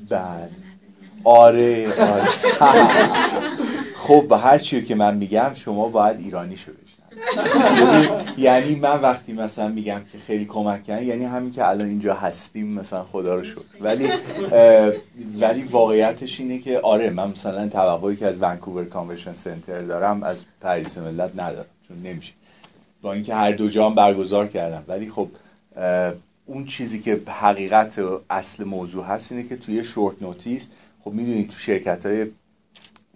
بعد 0.09 0.51
آره 1.27 1.93
آره. 2.61 2.87
خب 3.95 4.27
به 4.29 4.37
هر 4.37 4.59
چیو 4.59 4.85
که 4.85 4.95
من 4.95 5.17
میگم 5.17 5.51
شما 5.55 5.89
باید 5.89 6.21
ایرانی 6.21 6.57
شو 6.57 6.73
یعنی 8.39 8.75
من 8.75 9.01
وقتی 9.01 9.33
مثلا 9.33 9.69
میگم 9.69 10.01
که 10.13 10.19
خیلی 10.19 10.45
کمک 10.45 10.85
کردن 10.85 11.03
یعنی 11.03 11.25
همین 11.25 11.53
که 11.53 11.69
الان 11.69 11.89
اینجا 11.89 12.15
هستیم 12.15 12.67
مثلا 12.67 13.05
خدا 13.05 13.35
رو 13.35 13.45
شد 13.45 13.65
ولی 13.81 14.09
ولی 15.41 15.63
واقعیتش 15.63 16.41
اینه 16.41 16.59
که 16.59 16.81
آره 16.81 17.11
من 17.11 17.31
مثلا 17.31 17.69
توقعی 17.69 18.17
که 18.17 18.27
از 18.27 18.43
ونکوور 18.43 18.85
کانونشن 18.85 19.35
سنتر 19.35 19.81
دارم 19.81 20.23
از 20.23 20.45
پاریس 20.61 20.99
ملت 20.99 21.31
ندارم 21.37 21.67
چون 21.89 21.97
نمیشه. 22.03 22.33
با 23.03 23.13
اینکه 23.13 23.35
هر 23.35 23.53
دو 23.53 23.69
جام 23.69 23.95
برگزار 23.95 24.47
کردم. 24.47 24.85
ولی 24.89 25.11
خب 25.11 25.29
اون 26.47 26.67
چیزی 26.67 27.01
که 27.01 27.21
حقیقت 27.27 28.01
اصل 28.31 28.65
موضوع 28.65 29.05
هست 29.05 29.33
اینه 29.33 29.49
که 29.49 29.57
توی 29.57 29.85
شورت 29.85 30.23
نوتیس 30.23 30.69
خب 31.07 31.13
می‌دونید 31.13 31.51
تو 31.51 31.59
شرکت 31.59 32.07
های 32.07 32.27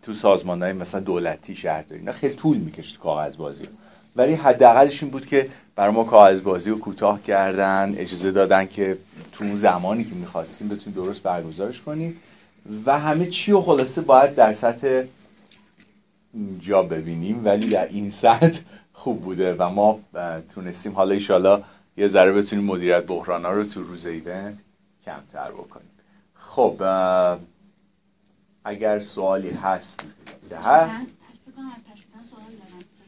تو 0.03 0.14
سازمان 0.14 0.62
های 0.62 0.72
مثلا 0.72 1.01
دولتی 1.01 1.57
شهرداری 1.57 2.03
نه 2.03 2.12
خیلی 2.12 2.34
طول 2.34 2.57
می‌کشید 2.57 2.99
کاغذ 2.99 3.36
بازی 3.36 3.64
ولی 4.16 4.34
حداقلش 4.34 5.03
این 5.03 5.12
بود 5.12 5.26
که 5.26 5.51
برای 5.76 5.95
ما 5.95 6.05
کاغذ 6.05 6.41
بازی 6.41 6.70
رو 6.70 6.78
کوتاه 6.78 7.22
کردن 7.22 7.95
اجازه 7.97 8.30
دادن 8.30 8.66
که 8.66 8.99
تو 9.32 9.45
اون 9.45 9.57
زمانی 9.57 10.05
که 10.05 10.14
می‌خواستیم 10.14 10.68
بتونیم 10.68 11.05
درست 11.05 11.22
برگزارش 11.22 11.80
کنیم. 11.80 12.16
و 12.86 12.99
همه 12.99 13.26
چی 13.26 13.53
رو 13.53 13.61
خلاصه 13.61 14.01
باید 14.01 14.34
در 14.34 14.53
سطح 14.53 15.03
اینجا 16.34 16.82
ببینیم 16.82 17.45
ولی 17.45 17.68
در 17.68 17.86
این 17.86 18.11
سطح 18.11 18.61
خوب 18.93 19.22
بوده 19.22 19.55
و 19.55 19.68
ما 19.68 20.01
تونستیم 20.55 20.93
حالا 20.93 21.14
ایشالا 21.14 21.62
یه 21.97 22.09
ذره 22.09 22.32
بتونیم 22.32 22.64
مدیریت 22.64 23.07
بحران 23.07 23.45
ها 23.45 23.53
رو 23.53 23.64
تو 23.64 23.82
روز 23.82 24.07
event 24.07 24.55
کمتر 25.05 25.51
بکنیم. 25.51 25.91
خب 26.34 26.82
اگر 28.65 29.01
سوالی 29.01 29.51
هست 29.51 30.01
که 30.49 30.57
هست 30.57 31.07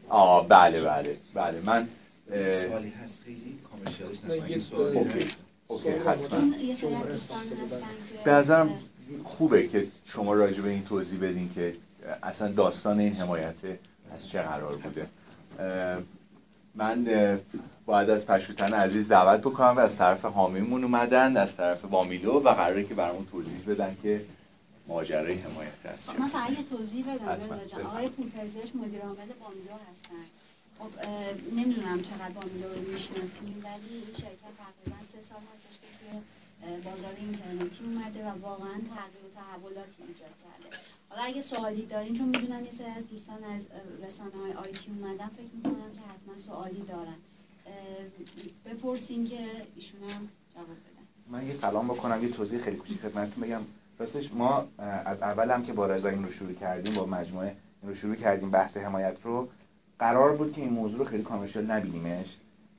آه 0.09 0.49
بله 0.49 0.81
بله 0.83 1.17
بله. 1.35 1.61
من 1.61 1.89
سوالی 2.69 2.91
هست 2.91 3.23
خیلی 3.23 3.59
okay 4.95 5.27
okay 5.69 5.91
حتما. 5.91 6.41
به 8.25 8.31
نظرم 8.33 8.71
خوبه 9.25 9.69
که 9.69 9.87
شما 10.05 10.35
راجع 10.35 10.61
به 10.61 10.71
این 10.71 10.85
توضیح 10.85 11.21
بدین 11.21 11.51
که 11.55 11.75
اصلا 12.23 12.49
داستان 12.53 13.01
این 13.01 13.13
حمایت 13.15 13.55
از 14.17 14.29
چه 14.29 14.43
قرار 14.43 14.77
بوده. 14.77 15.07
من 16.75 17.05
باید 17.87 18.11
از 18.11 18.27
پشوتن 18.27 18.75
عزیز 18.75 19.09
دعوت 19.13 19.41
بکنم 19.41 19.77
و 19.77 19.81
از 19.81 19.97
طرف 19.97 20.25
حامیمون 20.25 20.85
اومدن 20.85 21.37
از 21.37 21.57
طرف 21.57 21.81
بامیلو 21.85 22.33
و 22.33 22.49
قراره 22.49 22.85
که 22.85 22.95
برامون 22.95 23.27
توضیح 23.33 23.61
بدن 23.69 23.97
که 24.03 24.21
ماجرای 24.93 25.35
حمایت 25.35 25.87
است 25.87 26.11
من 26.11 26.29
فقط 26.29 26.51
یه 26.51 26.63
توضیح 26.63 27.15
بدم 27.15 27.87
آقای 27.87 28.09
پولپزش 28.09 28.69
مدیر 28.75 29.01
عامل 29.01 29.31
بامیلو 29.43 29.77
هستن. 29.91 30.25
خب 30.79 30.91
نمی‌دونم 31.59 32.03
چقدر 32.03 32.35
بامیلو 32.39 32.69
رو 32.75 32.81
می‌شناسیم 32.93 33.55
ولی 33.65 33.95
این 33.95 34.15
شرکت 34.23 34.53
تقریبا 34.63 34.99
سه 35.13 35.21
سال 35.29 35.43
هستش 35.53 35.77
که 35.83 36.11
بازار 36.89 37.15
اینترنتی 37.19 37.85
اومده 37.85 38.21
و 38.27 38.31
واقعا 38.49 38.79
تغییر 38.95 39.25
و 39.27 39.31
تحولاتی 39.41 40.01
ایجاد 40.09 40.35
کرده. 40.43 40.77
حالا 41.09 41.23
اگه 41.23 41.43
سوالی 41.43 41.87
دارین 41.87 42.19
چون 42.19 42.29
می‌دونن 42.29 42.65
یه 42.65 42.73
سری 42.79 43.03
دوستان 43.11 43.45
از 43.45 43.63
رسانه 44.07 44.37
های 44.43 44.53
آیتی 44.53 44.91
اومدن 44.91 45.31
فکر 45.39 45.53
می‌کنم 45.55 45.91
که 45.97 46.03
حتما 46.11 46.35
سوالی 46.47 46.83
دارن. 46.89 47.19
بپرسین 48.67 49.29
که 49.29 49.41
ایشون 49.77 50.01
هم 50.11 50.29
جواب 50.55 50.67
بدن. 50.67 51.05
من 51.29 51.47
یه 51.47 51.55
سلام 51.57 51.87
بکنم 51.89 52.23
یه 52.23 52.29
توضیح 52.29 52.61
خیلی 52.61 52.77
کوچیک 52.77 52.99
خدمتتون 52.99 53.45
بگم. 53.45 53.63
راستش 53.99 54.33
ما 54.33 54.65
از 55.05 55.23
اول 55.23 55.51
هم 55.51 55.63
که 55.63 55.73
با 55.73 55.87
رضا 55.87 56.09
این 56.09 56.25
رو 56.25 56.31
شروع 56.31 56.53
کردیم 56.53 56.95
با 56.95 57.07
مجموعه 57.07 57.55
این 57.83 57.89
رو 57.89 57.95
شروع 57.95 58.15
کردیم 58.15 58.51
بحث 58.51 58.77
حمایت 58.77 59.17
رو 59.23 59.49
قرار 59.99 60.37
بود 60.37 60.53
که 60.53 60.61
این 60.61 60.71
موضوع 60.71 60.99
رو 60.99 61.05
خیلی 61.05 61.23
کامرشال 61.23 61.65
نبینیمش. 61.65 62.37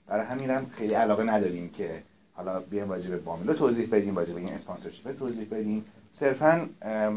برای 0.07 0.25
همین 0.25 0.49
هم 0.49 0.65
خیلی 0.77 0.93
علاقه 0.93 1.23
نداریم 1.23 1.69
که 1.69 2.03
حالا 2.33 2.59
بیایم 2.59 2.89
واجب 2.89 3.09
به 3.09 3.17
بامیلو 3.17 3.53
توضیح 3.53 3.89
بدیم 3.91 4.15
واجب 4.15 4.37
این 4.37 4.49
اسپانسرشیپ 4.49 5.19
توضیح 5.19 5.47
بدیم. 5.51 5.85
صرفا 6.13 6.69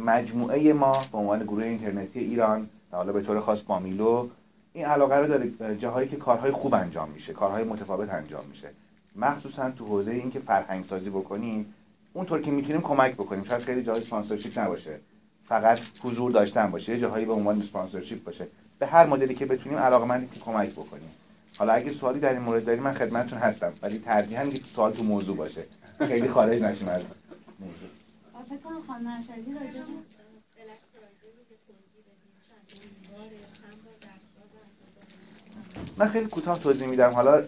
مجموعه 0.05 0.73
ما 0.73 1.05
به 1.13 1.19
عنوان 1.19 1.43
گروه 1.43 1.65
اینترنتی 1.65 2.21
ایران 2.21 2.69
و 2.93 2.97
حالا 2.97 3.13
به 3.13 3.23
طور 3.23 3.41
خاص 3.41 3.63
بامیلو 3.63 4.29
این 4.73 4.85
علاقه 4.85 5.17
رو 5.17 5.27
داره 5.27 5.77
جاهایی 5.77 6.09
که 6.09 6.17
کارهای 6.17 6.51
خوب 6.51 6.75
انجام 6.75 7.09
میشه 7.09 7.33
کارهای 7.33 7.65
متفاوت 7.65 8.11
انجام 8.11 8.45
میشه. 8.51 8.69
مخصوصا 9.17 9.71
تو 9.71 9.85
حوزه 9.85 10.13
اینکه 10.13 10.39
فرهنگ 10.39 10.85
سازی 10.85 11.11
بکنیم 11.11 11.75
اونطور 12.17 12.43
که 12.43 12.51
می‌تونیم 12.51 12.81
کمک 12.81 13.13
بکنیم. 13.13 13.45
شاید 13.45 13.63
خیلی 13.63 13.83
جای 13.83 14.01
اسپانسرشیپ 14.01 14.59
نباشه. 14.59 15.01
فقط 15.49 15.81
حضور 16.03 16.31
داشتن 16.31 16.71
باشه. 16.71 16.93
یه 16.93 17.01
جاهایی 17.01 17.25
به 17.25 17.33
عنوان 17.33 17.61
اسپانسرشیپ 17.61 18.25
باشه. 18.25 18.47
به 18.79 18.87
هر 18.87 19.07
مدلی 19.07 19.35
که 19.35 19.47
بتونیم 19.47 19.79
علاقه 19.79 20.29
که 20.35 20.41
کمک 20.41 20.71
بکنیم. 20.71 21.11
حالا 21.59 21.73
اگه 21.73 21.93
سوالی 21.93 22.21
در 22.21 22.33
این 22.33 22.43
مورد 22.43 22.65
داری 22.65 22.81
من 22.81 22.93
خدمتتون 22.93 23.39
هستم. 23.39 23.73
ولی 23.83 23.99
ترجیحاً 23.99 24.47
که 24.47 24.61
سوال 24.75 24.93
تو 24.93 25.03
موضوع 25.03 25.37
باشه. 25.37 25.65
خیلی 25.99 26.29
خارج 26.29 26.63
نشیم 26.63 26.89
از 26.89 27.03
موضوع. 27.61 27.89
فکر 28.49 28.57
کنم 28.57 28.83
خانم 28.87 29.07
راجع 29.09 29.81
من 35.97 36.09
خیلی 36.09 36.27
کوتاه 36.27 36.59
توضیح 36.59 36.87
میدم. 36.87 37.11
حالا 37.11 37.41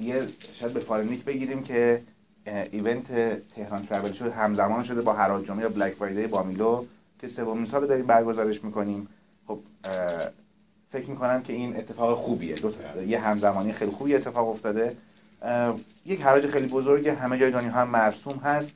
یه 0.00 0.26
شاید 0.60 0.72
به 0.72 0.80
فارنیک 0.80 1.24
بگیریم 1.24 1.62
که 1.62 2.02
ایونت 2.46 3.06
تهران 3.54 3.86
ترابل 3.86 4.12
شد 4.12 4.32
همزمان 4.32 4.82
شده 4.82 5.00
با 5.00 5.12
هرات 5.12 5.46
جمعه 5.46 5.62
یا 5.62 5.68
بلک 5.68 5.92
فرایدی 5.92 6.26
بامیلو 6.26 6.84
که 7.20 7.28
سومین 7.28 7.66
سال 7.66 7.86
داریم 7.86 8.06
برگزارش 8.06 8.64
می‌کنیم. 8.64 9.08
خب 9.48 9.58
فکر 10.92 11.10
می‌کنم 11.10 11.42
که 11.42 11.52
این 11.52 11.76
اتفاق 11.76 12.18
خوبیه. 12.18 12.54
دو 12.54 12.72
یه 13.06 13.20
همزمانی 13.20 13.72
خیلی 13.72 13.90
خوبی 13.90 14.14
اتفاق 14.14 14.48
افتاده. 14.48 14.96
یک 16.06 16.22
حراج 16.22 16.46
خیلی 16.46 16.66
بزرگه 16.66 17.14
همه 17.14 17.38
جای 17.38 17.50
دنیا 17.50 17.70
هم 17.70 17.88
مرسوم 17.88 18.36
هست. 18.36 18.72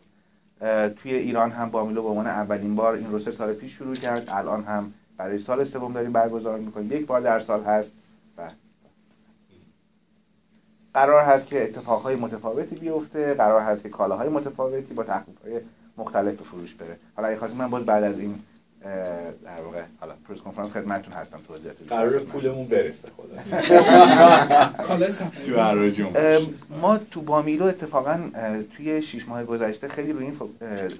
توی 0.96 1.14
ایران 1.14 1.50
هم 1.50 1.70
بامیلو 1.70 2.02
به 2.02 2.08
عنوان 2.08 2.26
اولین 2.26 2.76
بار 2.76 2.94
این 2.94 3.10
رو 3.10 3.18
سال 3.18 3.54
پیش 3.54 3.72
شروع 3.72 3.94
کرد. 3.94 4.28
الان 4.28 4.64
هم 4.64 4.92
برای 5.16 5.38
سال 5.38 5.64
سوم 5.64 5.92
داریم 5.92 6.12
برگزار 6.12 6.58
می‌کنیم. 6.58 6.92
یک 6.92 7.06
بار 7.06 7.20
در 7.20 7.40
سال 7.40 7.64
هست. 7.64 7.92
و 8.38 8.42
قرار 10.99 11.24
هست 11.24 11.46
که 11.46 11.62
اتفاقهای 11.62 12.16
متفاوتی 12.16 12.76
بیفته 12.76 13.34
قرار 13.34 13.61
هست 13.61 13.82
که 13.82 13.88
کالاهای 13.88 14.28
متفاوتی 14.28 14.94
با 14.94 15.05
تخفیف‌های 15.05 15.61
مختلف 15.96 16.34
به 16.34 16.44
فروش 16.44 16.74
بره. 16.74 16.96
حالا 17.16 17.28
اگه 17.28 17.38
خواستیم 17.38 17.59
من 17.59 17.70
باز 17.70 17.84
بعد 17.84 18.05
از 18.05 18.18
این 18.18 18.34
در 19.44 19.61
واقع 19.64 19.82
حالا 20.01 20.12
پرس 20.28 20.38
کنفرانس 20.38 20.72
خدمتتون 20.72 21.12
هستم 21.12 21.38
توضیحات 21.49 21.76
قرار 21.88 22.18
پولمون 22.18 22.66
برسه 22.66 23.09
خدا 23.16 23.42
ما 26.80 26.99
تو 26.99 27.20
بامیلو 27.20 27.64
اتفاقا 27.64 28.20
توی 28.76 29.03
6 29.03 29.28
ماه 29.28 29.44
گذشته 29.44 29.88
خیلی 29.88 30.12
روی 30.12 30.24
این 30.24 30.36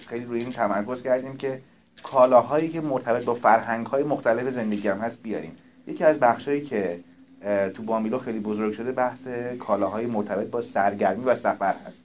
خیلی 0.09 0.25
روی 0.25 0.41
این 0.41 0.51
تمرکز 0.51 1.03
کردیم 1.03 1.37
که 1.37 1.61
کالاهایی 2.03 2.69
که 2.69 2.81
مرتبط 2.81 3.25
با 3.25 3.35
فرهنگ 3.35 3.87
های 3.87 4.03
مختلف 4.03 4.55
زندگی 4.55 4.89
هم 4.89 4.99
هست 4.99 5.19
بیاریم. 5.23 5.57
یکی 5.87 6.05
از 6.05 6.19
بخشایی 6.19 6.65
که 6.65 7.01
تو 7.75 7.83
بامیلو 7.83 8.19
خیلی 8.19 8.39
بزرگ 8.41 8.73
شده 8.73 8.93
بحث 8.93 9.29
کالاهای 9.59 10.07
مرتبط 10.07 10.51
با 10.51 10.63
سرگرمی 10.63 11.25
و 11.25 11.37
سفر 11.37 11.75
هست. 11.87 12.03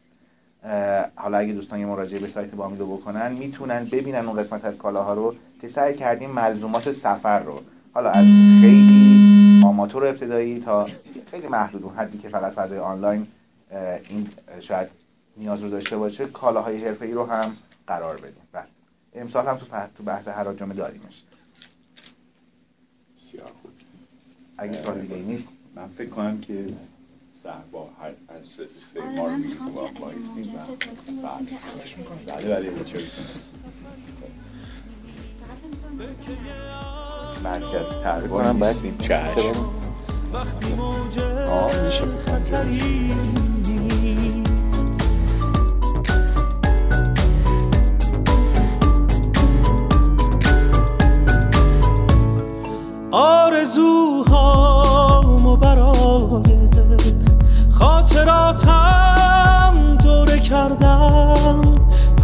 حالا 1.15 1.37
اگه 1.37 1.53
دوستان 1.53 1.79
یه 1.79 1.85
مراجعه 1.85 2.19
به 2.19 2.27
سایت 2.27 2.51
بامیلو 2.51 2.97
بکنن 2.97 3.31
می‌تونن 3.31 3.85
ببینن 3.85 4.27
اون 4.27 4.43
قسمت 4.43 4.65
از 4.65 4.77
کالاها 4.77 5.13
رو 5.13 5.35
که 5.61 5.67
سعی 5.67 5.95
کردیم 5.95 6.29
ملزومات 6.29 6.91
سفر 6.91 7.39
رو. 7.39 7.61
حالا 7.93 8.09
از 8.09 8.25
خیلی 8.61 9.61
آماتور 9.65 10.05
ابتدایی 10.05 10.59
تا 10.59 10.87
خیلی 11.31 11.47
محدود 11.47 11.83
اون 11.83 11.95
حدی 11.95 12.17
که 12.17 12.29
فقط 12.29 12.53
فضای 12.53 12.79
آنلاین 12.79 13.27
این 14.09 14.27
شاید 14.61 14.87
نیاز 15.37 15.63
رو 15.63 15.69
داشته 15.69 15.97
باشه 15.97 16.25
کالاهای 16.25 16.85
حرفه‌ای 16.85 17.11
رو 17.11 17.25
هم 17.25 17.55
قرار 17.87 18.17
بدیم. 18.17 18.43
بله. 18.51 18.63
امسال 19.15 19.47
هم 19.47 19.57
تو 19.57 19.65
تو 19.97 20.03
بحث 20.03 20.27
حراجم 20.27 20.73
داریمش. 20.73 21.23
اگه 24.57 24.83
سوال 24.83 24.99
دیگه 25.01 25.15
نیست. 25.15 25.47
من 25.75 25.87
فکر 25.97 26.09
کنم 26.09 26.41
که 26.41 26.65
با 27.71 27.89
هر 28.01 28.11
سه 28.43 28.67
سه 28.93 29.01
ماه 29.01 29.35
رو 29.35 29.37
بله. 32.27 32.61
بله 32.61 32.71
مرکز 37.43 37.89
تربار 38.03 38.53
نیستیم. 38.53 38.97
چشم. 38.97 39.65
وقتی 40.33 40.73
موجه 40.73 41.45
خطری 42.17 43.11
آرزوهامو 53.15 54.35
برای 55.55 56.43
خاطراتم 57.79 59.71
دوره 60.03 60.39
کردم. 60.39 61.61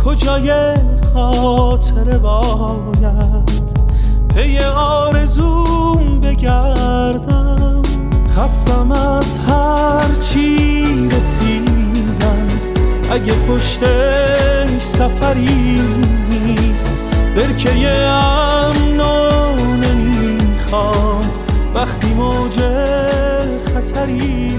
کجای 0.06 0.76
خاطره 1.14 2.18
باید؟ 2.18 3.50
پی 4.36 4.58
آرزوم 4.76 6.20
بگردم. 6.20 7.82
خستم 8.38 8.92
از 8.92 9.38
هر 9.38 10.16
چی 10.22 10.86
رسیدم. 11.10 12.48
اگه 13.12 13.34
پشتش 13.34 14.82
سفری 14.82 15.82
نیست 16.30 17.08
برکه 17.36 17.98
ها 20.72 21.20
وقتی 21.76 22.14
موج 22.14 22.60
خطری 23.74 24.50